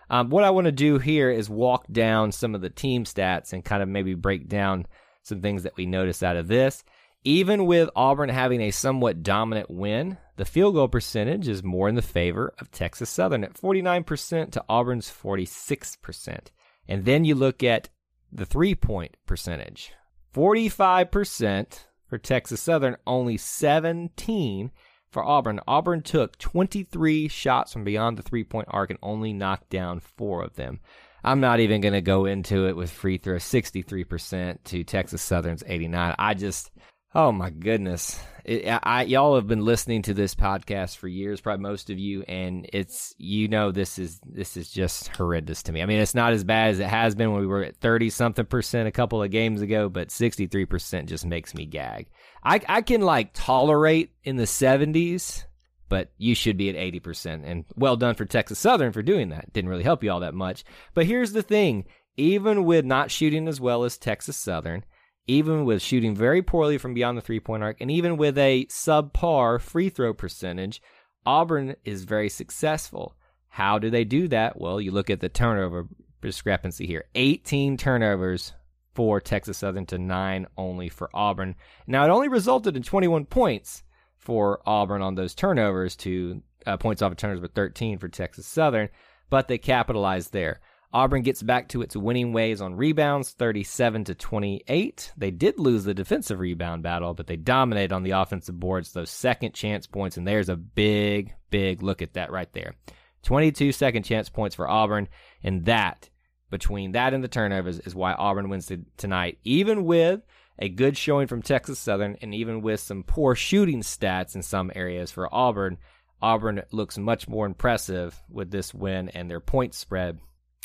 Um, 0.10 0.30
what 0.30 0.44
I 0.44 0.52
want 0.52 0.66
to 0.66 0.72
do 0.72 1.00
here 1.00 1.30
is 1.30 1.50
walk 1.50 1.86
down 1.92 2.32
some 2.32 2.56
of 2.56 2.62
the 2.62 2.70
team 2.70 3.04
stats 3.04 3.54
and 3.54 3.64
kind 3.64 3.84
of 3.84 3.90
maybe 3.90 4.14
break 4.14 4.48
down 4.48 4.86
some 5.24 5.42
things 5.42 5.64
that 5.64 5.76
we 5.76 5.86
notice 5.86 6.24
out 6.24 6.38
of 6.38 6.48
this. 6.48 6.84
Even 7.24 7.66
with 7.66 7.90
Auburn 7.96 8.30
having 8.30 8.62
a 8.62 8.72
somewhat 8.72 9.22
dominant 9.22 9.70
win, 9.70 10.18
the 10.38 10.46
field 10.46 10.76
goal 10.76 10.88
percentage 10.88 11.48
is 11.48 11.64
more 11.64 11.90
in 11.90 11.96
the 11.96 12.02
favor 12.02 12.54
of 12.60 12.72
Texas 12.72 13.10
Southern 13.10 13.44
at 13.44 13.54
49% 13.54 14.52
to 14.52 14.64
Auburn's 14.70 15.12
46%. 15.12 16.40
And 16.88 17.04
then 17.04 17.26
you 17.26 17.36
look 17.36 17.64
at 17.64 17.90
the 18.32 18.46
three 18.46 18.76
point 18.76 19.18
percentage 19.26 19.92
45% 20.34 21.80
for 22.08 22.18
Texas 22.18 22.62
Southern, 22.62 22.98
only 23.06 23.38
17 23.38 24.72
for 25.10 25.24
Auburn. 25.24 25.60
Auburn 25.68 26.02
took 26.02 26.38
23 26.38 27.28
shots 27.28 27.74
from 27.74 27.84
beyond 27.84 28.18
the 28.18 28.24
three 28.24 28.44
point 28.44 28.68
arc 28.72 28.90
and 28.90 29.00
only 29.02 29.34
knocked 29.34 29.70
down 29.70 30.00
four 30.00 30.44
of 30.44 30.56
them. 30.56 30.80
I'm 31.24 31.40
not 31.40 31.60
even 31.60 31.82
going 31.82 31.94
to 31.94 32.02
go 32.02 32.26
into 32.26 32.68
it 32.68 32.76
with 32.76 32.90
free 32.90 33.18
throw 33.18 33.36
63% 33.36 34.64
to 34.66 34.84
Texas 34.84 35.22
Southern's 35.22 35.64
89. 35.66 36.16
I 36.18 36.34
just 36.34 36.72
Oh 37.16 37.32
my 37.32 37.50
goodness! 37.50 38.20
It, 38.48 38.80
I, 38.82 39.04
y'all 39.04 39.36
have 39.36 39.46
been 39.46 39.66
listening 39.66 40.04
to 40.04 40.14
this 40.14 40.34
podcast 40.34 40.96
for 40.96 41.10
years, 41.10 41.42
probably 41.42 41.64
most 41.64 41.90
of 41.90 42.00
you, 42.00 42.24
and 42.30 42.66
it's 42.72 43.14
you 43.18 43.50
know 43.50 43.74
this 43.74 44.00
is 44.00 44.22
this 44.26 44.56
is 44.56 44.72
just 44.72 45.10
horrendous 45.10 45.64
to 45.64 45.74
me. 45.74 45.82
I 45.82 45.86
mean, 45.86 46.00
it's 46.00 46.16
not 46.16 46.32
as 46.32 46.46
bad 46.46 46.70
as 46.70 46.80
it 46.80 46.88
has 46.88 47.14
been 47.14 47.34
when 47.34 47.42
we 47.42 47.48
were 47.48 47.66
at 47.66 47.76
thirty 47.76 48.10
something 48.10 48.46
percent 48.46 48.88
a 48.88 48.92
couple 48.92 49.22
of 49.22 49.32
games 49.32 49.62
ago, 49.62 49.90
but 49.90 50.12
sixty 50.12 50.48
three 50.48 50.66
percent 50.66 51.10
just 51.10 51.26
makes 51.26 51.54
me 51.54 51.66
gag. 51.66 52.08
I 52.42 52.62
I 52.70 52.82
can 52.84 53.02
like 53.02 53.32
tolerate 53.34 54.14
in 54.24 54.38
the 54.38 54.48
seventies, 54.48 55.46
but 55.90 56.14
you 56.18 56.34
should 56.34 56.56
be 56.56 56.70
at 56.70 56.78
eighty 56.78 57.02
percent. 57.02 57.44
And 57.44 57.66
well 57.76 57.98
done 57.98 58.16
for 58.16 58.24
Texas 58.24 58.60
Southern 58.60 58.94
for 58.94 59.02
doing 59.02 59.28
that. 59.30 59.52
Didn't 59.52 59.70
really 59.70 59.84
help 59.84 60.06
you 60.06 60.12
all 60.12 60.22
that 60.22 60.34
much. 60.34 60.64
But 60.94 61.06
here's 61.06 61.34
the 61.34 61.44
thing: 61.44 61.84
even 62.16 62.64
with 62.64 62.86
not 62.86 63.12
shooting 63.12 63.50
as 63.50 63.60
well 63.60 63.84
as 63.84 63.98
Texas 63.98 64.38
Southern 64.38 64.86
even 65.28 65.66
with 65.66 65.82
shooting 65.82 66.16
very 66.16 66.42
poorly 66.42 66.78
from 66.78 66.94
beyond 66.94 67.18
the 67.18 67.22
three 67.22 67.40
point 67.40 67.64
arc, 67.64 67.82
and 67.82 67.92
even 67.92 68.18
with 68.18 68.38
a 68.38 68.66
subpar 68.66 69.60
free 69.62 69.90
throw 69.90 70.14
percentage, 70.14 70.82
Auburn 71.26 71.76
is 71.84 72.06
very 72.06 72.30
successful. 72.30 73.16
How 73.50 73.78
do 73.80 73.90
they 73.90 74.06
do 74.06 74.28
that? 74.30 74.60
Well, 74.60 74.80
you 74.80 74.92
look 74.92 75.10
at 75.10 75.20
the 75.20 75.30
turnover 75.30 75.88
discrepancy 76.22 76.88
here 76.88 77.06
18 77.16 77.78
turnovers 77.78 78.54
for 78.94 79.22
Texas 79.22 79.60
Southern 79.60 79.86
to 79.88 79.98
nine 79.98 80.48
only 80.58 80.90
for 80.90 81.10
Auburn. 81.14 81.56
Now, 81.86 82.06
it 82.06 82.10
only 82.10 82.30
resulted 82.30 82.76
in 82.76 82.84
21 82.84 83.26
points 83.26 83.84
for 84.18 84.62
Auburn 84.66 85.02
on 85.02 85.16
those 85.16 85.36
turnovers 85.36 85.96
to 85.98 86.42
uh, 86.66 86.78
points 86.78 87.02
off 87.02 87.12
of 87.12 87.18
turnovers, 87.18 87.42
but 87.42 87.54
13 87.54 87.98
for 88.00 88.08
Texas 88.08 88.48
Southern, 88.48 88.90
but 89.30 89.48
they 89.48 89.58
capitalized 89.58 90.34
there. 90.34 90.60
Auburn 90.94 91.22
gets 91.22 91.44
back 91.44 91.68
to 91.70 91.82
its 91.82 91.98
winning 91.98 92.32
ways 92.32 92.62
on 92.62 92.76
rebounds, 92.76 93.32
37 93.32 94.06
to 94.06 94.16
28. 94.16 95.12
They 95.18 95.32
did 95.32 95.60
lose 95.60 95.84
the 95.84 95.94
defensive 95.94 96.40
rebound 96.40 96.82
battle, 96.82 97.14
but 97.14 97.28
they 97.28 97.36
dominate 97.36 97.92
on 97.92 98.04
the 98.04 98.12
offensive 98.12 98.58
boards, 98.58 98.94
those 98.94 99.10
second 99.10 99.54
chance 99.54 99.86
points, 99.86 100.16
and 100.16 100.26
there's 100.26 100.48
a 100.48 100.56
big, 100.56 101.34
big 101.50 101.84
look 101.84 102.02
at 102.02 102.14
that 102.14 102.32
right 102.32 102.52
there. 102.54 102.76
22 103.24 103.74
second 103.74 104.04
chance 104.04 104.30
points 104.30 104.56
for 104.56 104.70
Auburn, 104.70 105.10
and 105.44 105.66
that, 105.66 106.10
between 106.50 106.94
that 106.94 107.14
and 107.14 107.22
the 107.22 107.28
turnovers, 107.28 107.80
is 107.80 107.94
why 107.94 108.14
Auburn 108.14 108.48
wins 108.48 108.72
tonight, 108.96 109.40
even 109.44 109.84
with 109.84 110.22
a 110.58 110.70
good 110.70 110.98
showing 110.98 111.28
from 111.28 111.42
Texas 111.42 111.80
Southern, 111.80 112.16
and 112.22 112.34
even 112.34 112.62
with 112.62 112.80
some 112.80 113.04
poor 113.04 113.36
shooting 113.36 113.82
stats 113.82 114.36
in 114.36 114.42
some 114.42 114.72
areas 114.74 115.12
for 115.12 115.34
Auburn. 115.36 115.78
Auburn 116.22 116.64
looks 116.72 116.98
much 116.98 117.28
more 117.28 117.46
impressive 117.46 118.24
with 118.30 118.50
this 118.50 118.74
win 118.74 119.10
and 119.10 119.30
their 119.30 119.40
point 119.40 119.76
spread 119.76 120.18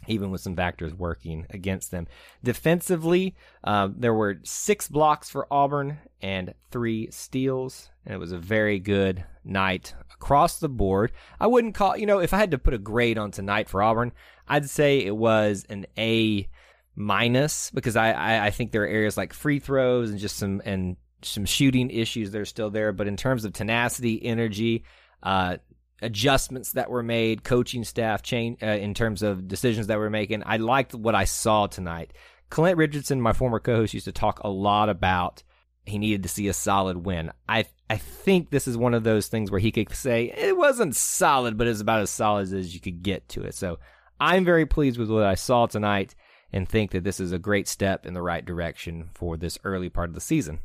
even 0.07 0.31
with 0.31 0.41
some 0.41 0.57
factors 0.57 0.95
working 0.95 1.47
against 1.51 1.91
them. 1.91 2.07
Defensively, 2.43 3.35
um, 3.65 3.95
there 3.99 4.15
were 4.15 4.41
six 4.45 4.89
blocks 4.89 5.31
for 5.31 5.47
Auburn 5.51 5.99
and 6.21 6.55
three 6.71 7.09
steals, 7.11 7.91
and 8.05 8.15
it 8.15 8.19
was 8.19 8.33
a 8.33 8.39
very 8.39 8.79
good 8.79 9.25
night 9.45 9.95
across 10.13 10.59
the 10.59 10.69
board. 10.69 11.13
I 11.41 11.47
wouldn't 11.47 11.75
call, 11.75 11.97
you 11.97 12.07
know, 12.07 12.19
if 12.19 12.33
I 12.33 12.39
had 12.39 12.53
to 12.53 12.59
put 12.59 12.75
a 12.75 12.79
grade 12.79 13.19
on 13.19 13.31
tonight 13.31 13.69
for 13.69 13.83
Auburn, 13.83 14.13
I'd 14.49 14.69
say 14.69 14.99
it 14.99 15.17
was 15.17 15.65
an 15.69 15.87
A 15.99 16.49
minus 16.95 17.71
because 17.71 17.97
I, 17.97 18.13
I, 18.13 18.47
I 18.47 18.51
think 18.51 18.71
there 18.71 18.83
are 18.83 18.89
areas 18.89 19.17
like 19.17 19.33
free 19.33 19.59
throws 19.59 20.11
and 20.11 20.19
just 20.19 20.37
some 20.37 20.61
and 20.65 20.97
some 21.23 21.45
shooting 21.45 21.91
issues 21.91 22.33
that 22.33 22.41
are 22.41 22.45
still 22.45 22.71
there. 22.71 22.93
But 22.93 23.09
in 23.09 23.17
terms 23.17 23.45
of 23.45 23.53
tenacity, 23.53 24.25
energy, 24.25 24.85
uh, 25.23 25.59
adjustments 26.03 26.73
that 26.73 26.91
were 26.91 27.03
made, 27.03 27.45
coaching 27.45 27.85
staff 27.85 28.23
change 28.23 28.63
uh, 28.63 28.67
in 28.67 28.95
terms 28.95 29.23
of 29.23 29.49
decisions 29.49 29.87
that 29.87 29.99
were 29.99 30.11
making. 30.11 30.43
I 30.45 30.59
liked 30.59 30.95
what 30.95 31.15
I 31.15 31.25
saw 31.25 31.67
tonight. 31.67 32.13
Clint 32.51 32.77
Richardson, 32.77 33.21
my 33.21 33.33
former 33.33 33.61
co-host, 33.61 33.95
used 33.95 34.05
to 34.05 34.13
talk 34.13 34.41
a 34.41 34.49
lot 34.49 34.89
about 34.89 35.43
he 35.85 35.99
needed 35.99 36.23
to 36.23 36.29
see 36.29 36.49
a 36.49 36.53
solid 36.53 36.99
win. 36.99 37.33
I 37.49 37.65
I 37.91 37.97
think 37.97 38.51
this 38.51 38.69
is 38.69 38.77
one 38.77 38.95
of 38.95 39.05
those 39.05 39.29
things 39.29 39.51
where 39.51 39.61
he 39.61 39.73
could 39.73 39.93
say 39.95 40.33
it 40.37 40.57
wasn't 40.57 40.97
solid, 40.97 41.59
but 41.59 41.67
it's 41.67 41.81
about 41.81 42.01
as 42.01 42.11
solid 42.11 42.53
as 42.53 42.75
you 42.75 42.81
could 42.81 43.03
get 43.03 43.29
to 43.31 43.43
it. 43.43 43.55
So 43.55 43.79
I'm 44.21 44.45
very 44.45 44.67
pleased 44.67 44.99
with 44.99 45.11
what 45.11 45.25
I 45.25 45.35
saw 45.35 45.67
tonight 45.67 46.15
and 46.53 46.69
think 46.69 46.93
that 46.93 47.05
this 47.05 47.19
is 47.19 47.33
a 47.33 47.39
great 47.39 47.67
step 47.67 48.07
in 48.07 48.15
the 48.15 48.23
right 48.23 48.45
direction 48.45 49.11
for 49.15 49.37
this 49.37 49.59
early 49.65 49.89
part 49.89 50.11
of 50.11 50.15
the 50.15 50.21
season. 50.21 50.61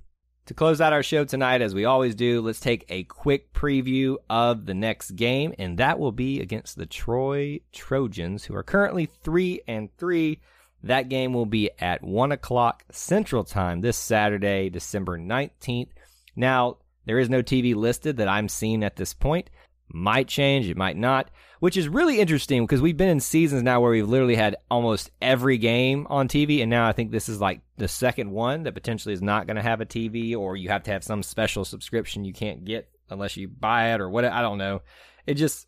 To 0.48 0.54
close 0.54 0.80
out 0.80 0.94
our 0.94 1.04
show 1.04 1.26
tonight, 1.26 1.62
as 1.62 1.76
we 1.76 1.84
always 1.84 2.16
do, 2.16 2.40
let's 2.40 2.62
take 2.62 2.86
a 2.88 3.04
quick 3.04 3.52
preview 3.52 4.16
of 4.30 4.66
the 4.66 4.74
next 4.74 5.12
game, 5.12 5.54
and 5.60 5.78
that 5.78 6.00
will 6.00 6.14
be 6.14 6.40
against 6.40 6.78
the 6.78 6.86
Troy 6.86 7.60
Trojans, 7.74 8.46
who 8.46 8.56
are 8.56 8.64
currently 8.64 9.08
three 9.08 9.60
and 9.68 9.90
three. 9.98 10.40
That 10.84 11.10
game 11.10 11.34
will 11.34 11.46
be 11.46 11.72
at 11.80 12.02
one 12.02 12.32
o'clock 12.32 12.86
Central 12.94 13.44
Time 13.44 13.82
this 13.82 13.98
Saturday, 13.98 14.70
December 14.70 15.18
nineteenth. 15.18 15.90
Now, 16.34 16.78
there 17.06 17.20
is 17.20 17.30
no 17.30 17.44
TV 17.44 17.76
listed 17.76 18.16
that 18.16 18.30
I'm 18.30 18.48
seeing 18.48 18.86
at 18.86 18.96
this 18.96 19.14
point. 19.14 19.50
Might 19.90 20.28
change, 20.28 20.70
it 20.70 20.78
might 20.78 20.98
not 20.98 21.30
which 21.60 21.78
is 21.78 21.88
really 21.88 22.20
interesting 22.20 22.64
because 22.64 22.82
we've 22.82 22.98
been 22.98 23.10
in 23.10 23.20
seasons 23.20 23.64
now 23.64 23.82
where 23.82 23.92
we've 23.92 24.08
literally 24.08 24.36
had 24.36 24.56
almost 24.70 25.12
every 25.22 25.58
game 25.58 26.06
on 26.10 26.28
TV, 26.28 26.62
and 26.62 26.70
now 26.70 26.88
I 26.88 26.92
think 26.92 27.12
this 27.12 27.30
is 27.30 27.42
like 27.42 27.62
the 27.78 27.88
second 27.88 28.32
one 28.32 28.64
that 28.64 28.74
potentially 28.74 29.14
is 29.14 29.22
not 29.22 29.48
going 29.48 29.56
to 29.56 29.64
have 29.64 29.82
a 29.82 29.86
TV, 29.86 30.36
or 30.36 30.56
you 30.56 30.70
have 30.70 30.84
to 30.84 30.92
have 30.92 31.04
some 31.04 31.24
special 31.24 31.66
subscription 31.66 32.26
you 32.26 32.34
can't 32.34 32.66
get 32.66 32.90
unless 33.10 33.38
you 33.38 33.48
buy 33.48 33.94
it 33.94 34.02
or 34.02 34.10
what. 34.10 34.26
I 34.26 34.42
don't 34.42 34.58
know. 34.58 34.82
It 35.26 35.36
just 35.36 35.68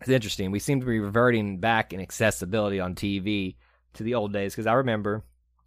it's 0.00 0.10
interesting. 0.10 0.50
We 0.50 0.58
seem 0.58 0.80
to 0.80 0.86
be 0.86 1.00
reverting 1.00 1.58
back 1.58 1.92
in 1.92 2.00
accessibility 2.00 2.80
on 2.80 2.94
TV 2.94 3.56
to 3.94 4.02
the 4.02 4.14
old 4.14 4.32
days 4.32 4.54
because 4.54 4.66
I 4.66 4.74
remember 4.74 5.22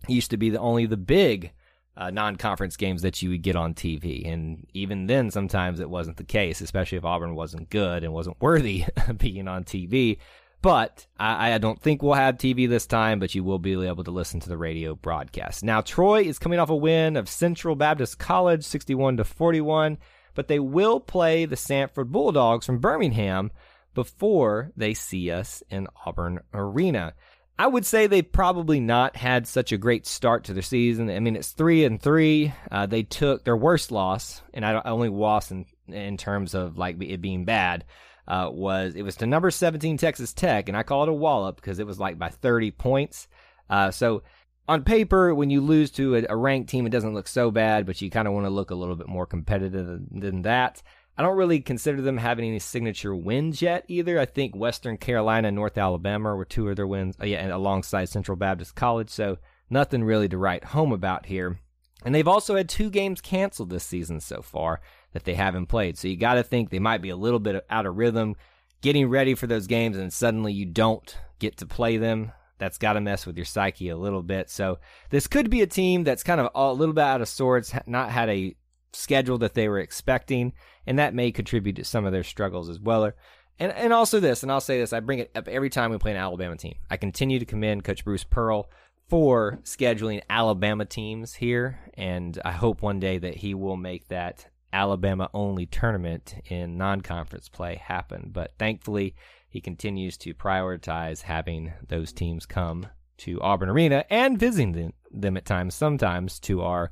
it 0.07 0.13
used 0.13 0.31
to 0.31 0.37
be 0.37 0.49
the 0.49 0.59
only 0.59 0.85
the 0.85 0.97
big 0.97 1.51
uh, 1.99 2.09
non-conference 2.09 2.77
games 2.77 3.01
that 3.01 3.21
you 3.21 3.29
would 3.29 3.41
get 3.41 3.57
on 3.57 3.73
TV. 3.73 4.31
And 4.31 4.65
even 4.73 5.07
then, 5.07 5.29
sometimes 5.29 5.81
it 5.81 5.89
wasn't 5.89 6.15
the 6.15 6.23
case, 6.23 6.61
especially 6.61 6.97
if 6.97 7.03
Auburn 7.03 7.35
wasn't 7.35 7.69
good 7.69 8.05
and 8.05 8.13
wasn't 8.13 8.41
worthy 8.41 8.85
of 9.07 9.17
being 9.17 9.49
on 9.49 9.65
TV. 9.65 10.17
But 10.61 11.05
I, 11.17 11.53
I, 11.53 11.57
don't 11.57 11.81
think 11.81 12.01
we'll 12.01 12.13
have 12.13 12.35
TV 12.35 12.67
this 12.67 12.85
time, 12.85 13.19
but 13.19 13.33
you 13.33 13.43
will 13.43 13.59
be 13.59 13.73
able 13.85 14.03
to 14.03 14.11
listen 14.11 14.39
to 14.41 14.49
the 14.49 14.57
radio 14.57 14.95
broadcast. 14.95 15.63
Now, 15.63 15.81
Troy 15.81 16.23
is 16.23 16.39
coming 16.39 16.59
off 16.59 16.69
a 16.69 16.75
win 16.75 17.15
of 17.15 17.29
Central 17.29 17.75
Baptist 17.75 18.19
College, 18.19 18.63
61 18.63 19.17
to 19.17 19.23
41, 19.23 19.97
but 20.35 20.47
they 20.49 20.59
will 20.59 20.99
play 20.99 21.45
the 21.45 21.55
Samford 21.55 22.07
Bulldogs 22.07 22.65
from 22.65 22.79
Birmingham 22.79 23.51
before 23.93 24.71
they 24.75 24.93
see 24.93 25.31
us 25.31 25.63
in 25.69 25.87
Auburn 26.05 26.39
Arena. 26.53 27.13
I 27.59 27.67
would 27.67 27.85
say 27.85 28.07
they've 28.07 28.31
probably 28.31 28.79
not 28.79 29.17
had 29.17 29.45
such 29.45 29.73
a 29.73 29.77
great 29.77 30.07
start 30.07 30.45
to 30.45 30.53
their 30.53 30.63
season. 30.63 31.09
I 31.09 31.19
mean, 31.19 31.35
it's 31.35 31.51
three 31.51 31.83
and 31.83 32.01
three. 32.01 32.53
Uh, 32.71 32.85
they 32.85 33.03
took 33.03 33.43
their 33.43 33.57
worst 33.57 33.91
loss, 33.91 34.41
and 34.53 34.65
I 34.65 34.81
only 34.85 35.09
loss 35.09 35.51
in 35.51 35.65
in 35.89 36.15
terms 36.15 36.55
of 36.55 36.77
like 36.77 36.95
it 37.03 37.19
being 37.19 37.43
bad. 37.43 37.83
Uh, 38.25 38.47
was 38.49 38.95
it 38.95 39.01
was 39.01 39.17
to 39.17 39.27
number 39.27 39.51
17 39.51 39.97
Texas 39.97 40.31
Tech, 40.31 40.69
and 40.69 40.77
I 40.77 40.83
call 40.83 41.03
it 41.03 41.09
a 41.09 41.13
wallop 41.13 41.57
because 41.57 41.79
it 41.79 41.85
was 41.85 41.99
like 41.99 42.17
by 42.17 42.29
30 42.29 42.71
points. 42.71 43.27
Uh, 43.69 43.91
so 43.91 44.23
on 44.69 44.85
paper, 44.85 45.35
when 45.35 45.49
you 45.49 45.59
lose 45.59 45.91
to 45.91 46.15
a, 46.15 46.25
a, 46.29 46.37
ranked 46.37 46.69
team, 46.69 46.85
it 46.85 46.91
doesn't 46.91 47.13
look 47.13 47.27
so 47.27 47.51
bad, 47.51 47.85
but 47.85 48.01
you 48.01 48.09
kind 48.09 48.27
of 48.27 48.33
want 48.33 48.45
to 48.45 48.51
look 48.51 48.71
a 48.71 48.75
little 48.75 48.95
bit 48.95 49.09
more 49.09 49.25
competitive 49.25 49.85
than, 49.85 50.07
than 50.11 50.41
that. 50.43 50.81
I 51.19 51.21
don't 51.21 51.35
really 51.35 51.59
consider 51.59 52.01
them 52.01 52.15
having 52.15 52.47
any 52.47 52.59
signature 52.59 53.13
wins 53.13 53.61
yet 53.61 53.83
either. 53.89 54.17
I 54.17 54.25
think 54.25 54.55
Western 54.55 54.95
Carolina 54.95 55.49
and 55.49 55.55
North 55.55 55.77
Alabama 55.77 56.33
were 56.33 56.45
two 56.45 56.69
of 56.69 56.77
their 56.77 56.87
wins, 56.87 57.17
uh, 57.21 57.25
yeah, 57.25 57.39
and 57.39 57.51
alongside 57.51 58.07
Central 58.07 58.37
Baptist 58.37 58.73
College. 58.73 59.09
So 59.09 59.37
nothing 59.69 60.05
really 60.05 60.29
to 60.29 60.37
write 60.37 60.63
home 60.63 60.93
about 60.93 61.25
here. 61.25 61.59
And 62.05 62.15
they've 62.15 62.25
also 62.25 62.55
had 62.55 62.69
two 62.69 62.89
games 62.89 63.19
canceled 63.19 63.69
this 63.69 63.83
season 63.83 64.21
so 64.21 64.41
far 64.41 64.79
that 65.11 65.25
they 65.25 65.33
haven't 65.33 65.65
played. 65.65 65.97
So 65.97 66.07
you 66.07 66.15
got 66.15 66.35
to 66.35 66.43
think 66.43 66.69
they 66.69 66.79
might 66.79 67.01
be 67.01 67.09
a 67.09 67.17
little 67.17 67.39
bit 67.39 67.65
out 67.69 67.85
of 67.85 67.97
rhythm, 67.97 68.37
getting 68.81 69.09
ready 69.09 69.35
for 69.35 69.45
those 69.45 69.67
games, 69.67 69.97
and 69.97 70.13
suddenly 70.13 70.53
you 70.53 70.67
don't 70.67 71.17
get 71.37 71.57
to 71.57 71.65
play 71.65 71.97
them. 71.97 72.31
That's 72.59 72.77
got 72.77 72.93
to 72.93 73.01
mess 73.01 73.25
with 73.25 73.35
your 73.35 73.43
psyche 73.43 73.89
a 73.89 73.97
little 73.97 74.23
bit. 74.23 74.49
So 74.49 74.79
this 75.09 75.27
could 75.27 75.49
be 75.49 75.63
a 75.63 75.67
team 75.67 76.05
that's 76.05 76.23
kind 76.23 76.39
of 76.39 76.49
a 76.55 76.71
little 76.71 76.95
bit 76.95 77.03
out 77.03 77.19
of 77.19 77.27
sorts, 77.27 77.73
not 77.85 78.09
had 78.09 78.29
a 78.29 78.55
schedule 78.93 79.37
that 79.39 79.53
they 79.53 79.67
were 79.67 79.79
expecting, 79.79 80.53
and 80.89 80.97
that 80.97 81.13
may 81.13 81.31
contribute 81.31 81.75
to 81.75 81.83
some 81.83 82.03
of 82.03 82.11
their 82.11 82.23
struggles 82.23 82.67
as 82.67 82.79
well. 82.79 83.11
And 83.59 83.71
and 83.71 83.93
also 83.93 84.19
this, 84.19 84.41
and 84.41 84.51
I'll 84.51 84.59
say 84.59 84.79
this, 84.79 84.91
I 84.91 84.99
bring 85.01 85.19
it 85.19 85.31
up 85.35 85.47
every 85.47 85.69
time 85.69 85.91
we 85.91 85.99
play 85.99 86.11
an 86.11 86.17
Alabama 86.17 86.57
team. 86.57 86.75
I 86.89 86.97
continue 86.97 87.37
to 87.37 87.45
commend 87.45 87.83
Coach 87.83 88.03
Bruce 88.03 88.23
Pearl 88.23 88.69
for 89.07 89.59
scheduling 89.63 90.21
Alabama 90.31 90.85
teams 90.85 91.35
here, 91.35 91.79
and 91.93 92.39
I 92.43 92.51
hope 92.51 92.81
one 92.81 92.99
day 92.99 93.19
that 93.19 93.35
he 93.35 93.53
will 93.53 93.77
make 93.77 94.07
that 94.07 94.47
Alabama 94.73 95.29
only 95.31 95.67
tournament 95.67 96.33
in 96.45 96.75
non 96.75 97.01
conference 97.01 97.49
play 97.49 97.75
happen. 97.75 98.31
But 98.33 98.55
thankfully, 98.57 99.15
he 99.47 99.61
continues 99.61 100.17
to 100.17 100.33
prioritize 100.33 101.21
having 101.21 101.71
those 101.87 102.11
teams 102.11 102.47
come 102.47 102.87
to 103.17 103.39
Auburn 103.41 103.69
Arena 103.69 104.05
and 104.09 104.39
visiting 104.39 104.71
them, 104.71 104.93
them 105.11 105.37
at 105.37 105.45
times, 105.45 105.75
sometimes 105.75 106.39
to 106.39 106.63
our 106.63 106.91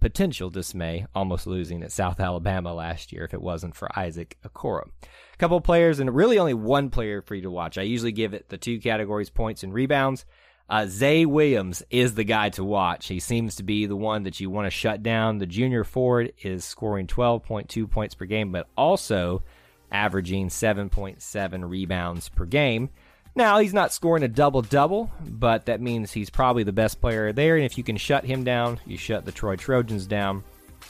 potential 0.00 0.50
dismay, 0.50 1.06
almost 1.14 1.46
losing 1.46 1.82
at 1.82 1.92
South 1.92 2.20
Alabama 2.20 2.72
last 2.72 3.12
year 3.12 3.24
if 3.24 3.34
it 3.34 3.42
wasn't 3.42 3.74
for 3.74 3.88
Isaac 3.98 4.36
Okoro. 4.46 4.88
A 5.02 5.36
couple 5.38 5.60
players, 5.60 6.00
and 6.00 6.14
really 6.14 6.38
only 6.38 6.54
one 6.54 6.90
player 6.90 7.22
for 7.22 7.34
you 7.34 7.42
to 7.42 7.50
watch. 7.50 7.78
I 7.78 7.82
usually 7.82 8.12
give 8.12 8.34
it 8.34 8.48
the 8.48 8.58
two 8.58 8.80
categories 8.80 9.30
points 9.30 9.62
and 9.62 9.72
rebounds. 9.72 10.24
Uh, 10.70 10.86
Zay 10.86 11.24
Williams 11.24 11.82
is 11.90 12.14
the 12.14 12.24
guy 12.24 12.50
to 12.50 12.62
watch. 12.62 13.08
He 13.08 13.20
seems 13.20 13.56
to 13.56 13.62
be 13.62 13.86
the 13.86 13.96
one 13.96 14.24
that 14.24 14.38
you 14.38 14.50
want 14.50 14.66
to 14.66 14.70
shut 14.70 15.02
down. 15.02 15.38
The 15.38 15.46
junior 15.46 15.82
forward 15.82 16.32
is 16.42 16.64
scoring 16.64 17.06
12.2 17.06 17.90
points 17.90 18.14
per 18.14 18.26
game, 18.26 18.52
but 18.52 18.68
also 18.76 19.42
averaging 19.90 20.48
7.7 20.48 21.68
rebounds 21.68 22.28
per 22.28 22.44
game. 22.44 22.90
Now, 23.34 23.58
he's 23.58 23.74
not 23.74 23.92
scoring 23.92 24.22
a 24.22 24.28
double 24.28 24.62
double, 24.62 25.10
but 25.20 25.66
that 25.66 25.80
means 25.80 26.12
he's 26.12 26.30
probably 26.30 26.64
the 26.64 26.72
best 26.72 27.00
player 27.00 27.32
there. 27.32 27.56
And 27.56 27.64
if 27.64 27.78
you 27.78 27.84
can 27.84 27.96
shut 27.96 28.24
him 28.24 28.44
down, 28.44 28.80
you 28.86 28.96
shut 28.96 29.24
the 29.24 29.32
Troy 29.32 29.56
Trojans 29.56 30.06
down. 30.06 30.42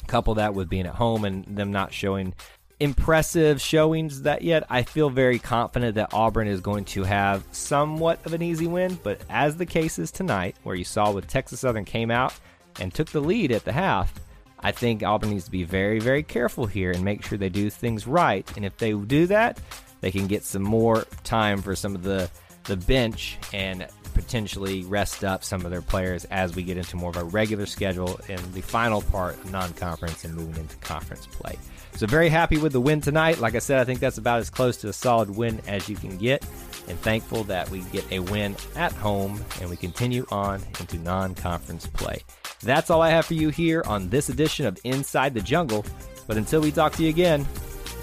Couple 0.07 0.35
that 0.35 0.55
with 0.55 0.69
being 0.69 0.87
at 0.87 0.95
home 0.95 1.25
and 1.25 1.45
them 1.45 1.73
not 1.73 1.93
showing 1.93 2.35
impressive 2.81 3.61
showings 3.61 4.23
that 4.23 4.43
yet. 4.43 4.65
I 4.71 4.83
feel 4.83 5.11
very 5.11 5.39
confident 5.39 5.97
that 5.97 6.15
Auburn 6.15 6.49
is 6.49 6.61
going 6.61 6.85
to 6.87 7.05
have 7.05 7.45
somewhat 7.53 8.25
of 8.25 8.33
an 8.33 8.43
easy 8.43 8.67
win, 8.67 8.99
but 9.03 9.21
as 9.29 9.57
the 9.57 9.67
case 9.67 9.99
is 9.99 10.11
tonight, 10.11 10.57
where 10.63 10.77
you 10.77 10.85
saw 10.85 11.11
with 11.11 11.27
Texas 11.27 11.61
Southern 11.61 11.85
came 11.85 12.11
out 12.11 12.35
and 12.81 12.95
took 12.95 13.11
the 13.11 13.21
lead 13.21 13.51
at 13.51 13.65
the 13.65 13.73
half, 13.73 14.15
I 14.61 14.73
think 14.73 15.03
Auburn 15.03 15.31
needs 15.31 15.45
to 15.45 15.51
be 15.51 15.65
very, 15.65 15.99
very 16.01 16.23
careful 16.23 16.67
here 16.67 16.91
and 16.91 17.05
make 17.05 17.25
sure 17.25 17.39
they 17.39 17.49
do 17.49 17.71
things 17.71 18.07
right. 18.07 18.49
And 18.57 18.65
if 18.65 18.77
they 18.77 18.93
do 18.93 19.27
that, 19.27 19.61
they 20.01 20.11
can 20.11 20.27
get 20.27 20.45
some 20.45 20.63
more 20.63 21.07
time 21.25 21.63
for 21.63 21.75
some 21.75 21.95
of 21.95 22.03
the 22.03 22.31
the 22.65 22.77
bench 22.77 23.39
and 23.53 23.87
potentially 24.15 24.85
rest 24.85 25.25
up 25.25 25.45
some 25.45 25.65
of 25.65 25.71
their 25.71 25.83
players 25.83 26.25
as 26.27 26.55
we 26.55 26.63
get 26.63 26.77
into 26.77 26.97
more 26.97 27.11
of 27.11 27.17
a 27.17 27.25
regular 27.25 27.67
schedule 27.67 28.21
in 28.29 28.39
the 28.53 28.61
final 28.61 29.01
part 29.01 29.35
of 29.37 29.51
non 29.51 29.73
conference 29.75 30.25
and 30.25 30.35
moving 30.35 30.57
into 30.57 30.77
conference 30.79 31.27
play. 31.27 31.57
So, 31.97 32.07
very 32.07 32.29
happy 32.29 32.59
with 32.59 32.73
the 32.73 32.81
win 32.81 33.01
tonight. 33.01 33.39
Like 33.39 33.55
I 33.55 33.59
said, 33.59 33.81
I 33.81 33.85
think 33.85 34.01
that's 34.01 34.19
about 34.19 34.39
as 34.41 34.51
close 34.51 34.77
to 34.79 34.89
a 34.89 34.93
solid 34.93 35.31
win 35.31 35.61
as 35.67 35.89
you 35.89 35.97
can 35.97 36.17
get. 36.19 36.45
And 36.89 36.99
thankful 37.01 37.45
that 37.45 37.69
we 37.71 37.81
get 37.93 38.11
a 38.11 38.21
win 38.21 38.57
at 38.75 38.93
home 38.93 39.45
and 39.61 39.69
we 39.69 39.77
continue 39.77 40.25
on 40.31 40.63
into 40.81 40.99
non 40.99 41.35
conference 41.35 41.87
play. 41.87 42.23
That's 42.63 42.91
all 42.91 43.03
I 43.03 43.11
have 43.11 43.27
for 43.27 43.35
you 43.35 43.51
here 43.51 43.83
on 43.87 44.09
this 44.09 44.29
edition 44.29 44.65
of 44.67 44.79
Inside 44.85 45.35
the 45.35 45.43
Jungle. 45.43 45.85
But 46.27 46.37
until 46.37 46.61
we 46.61 46.71
talk 46.71 46.93
to 46.95 47.03
you 47.03 47.09
again, 47.09 47.47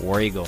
War 0.02 0.22
Eagle. 0.22 0.48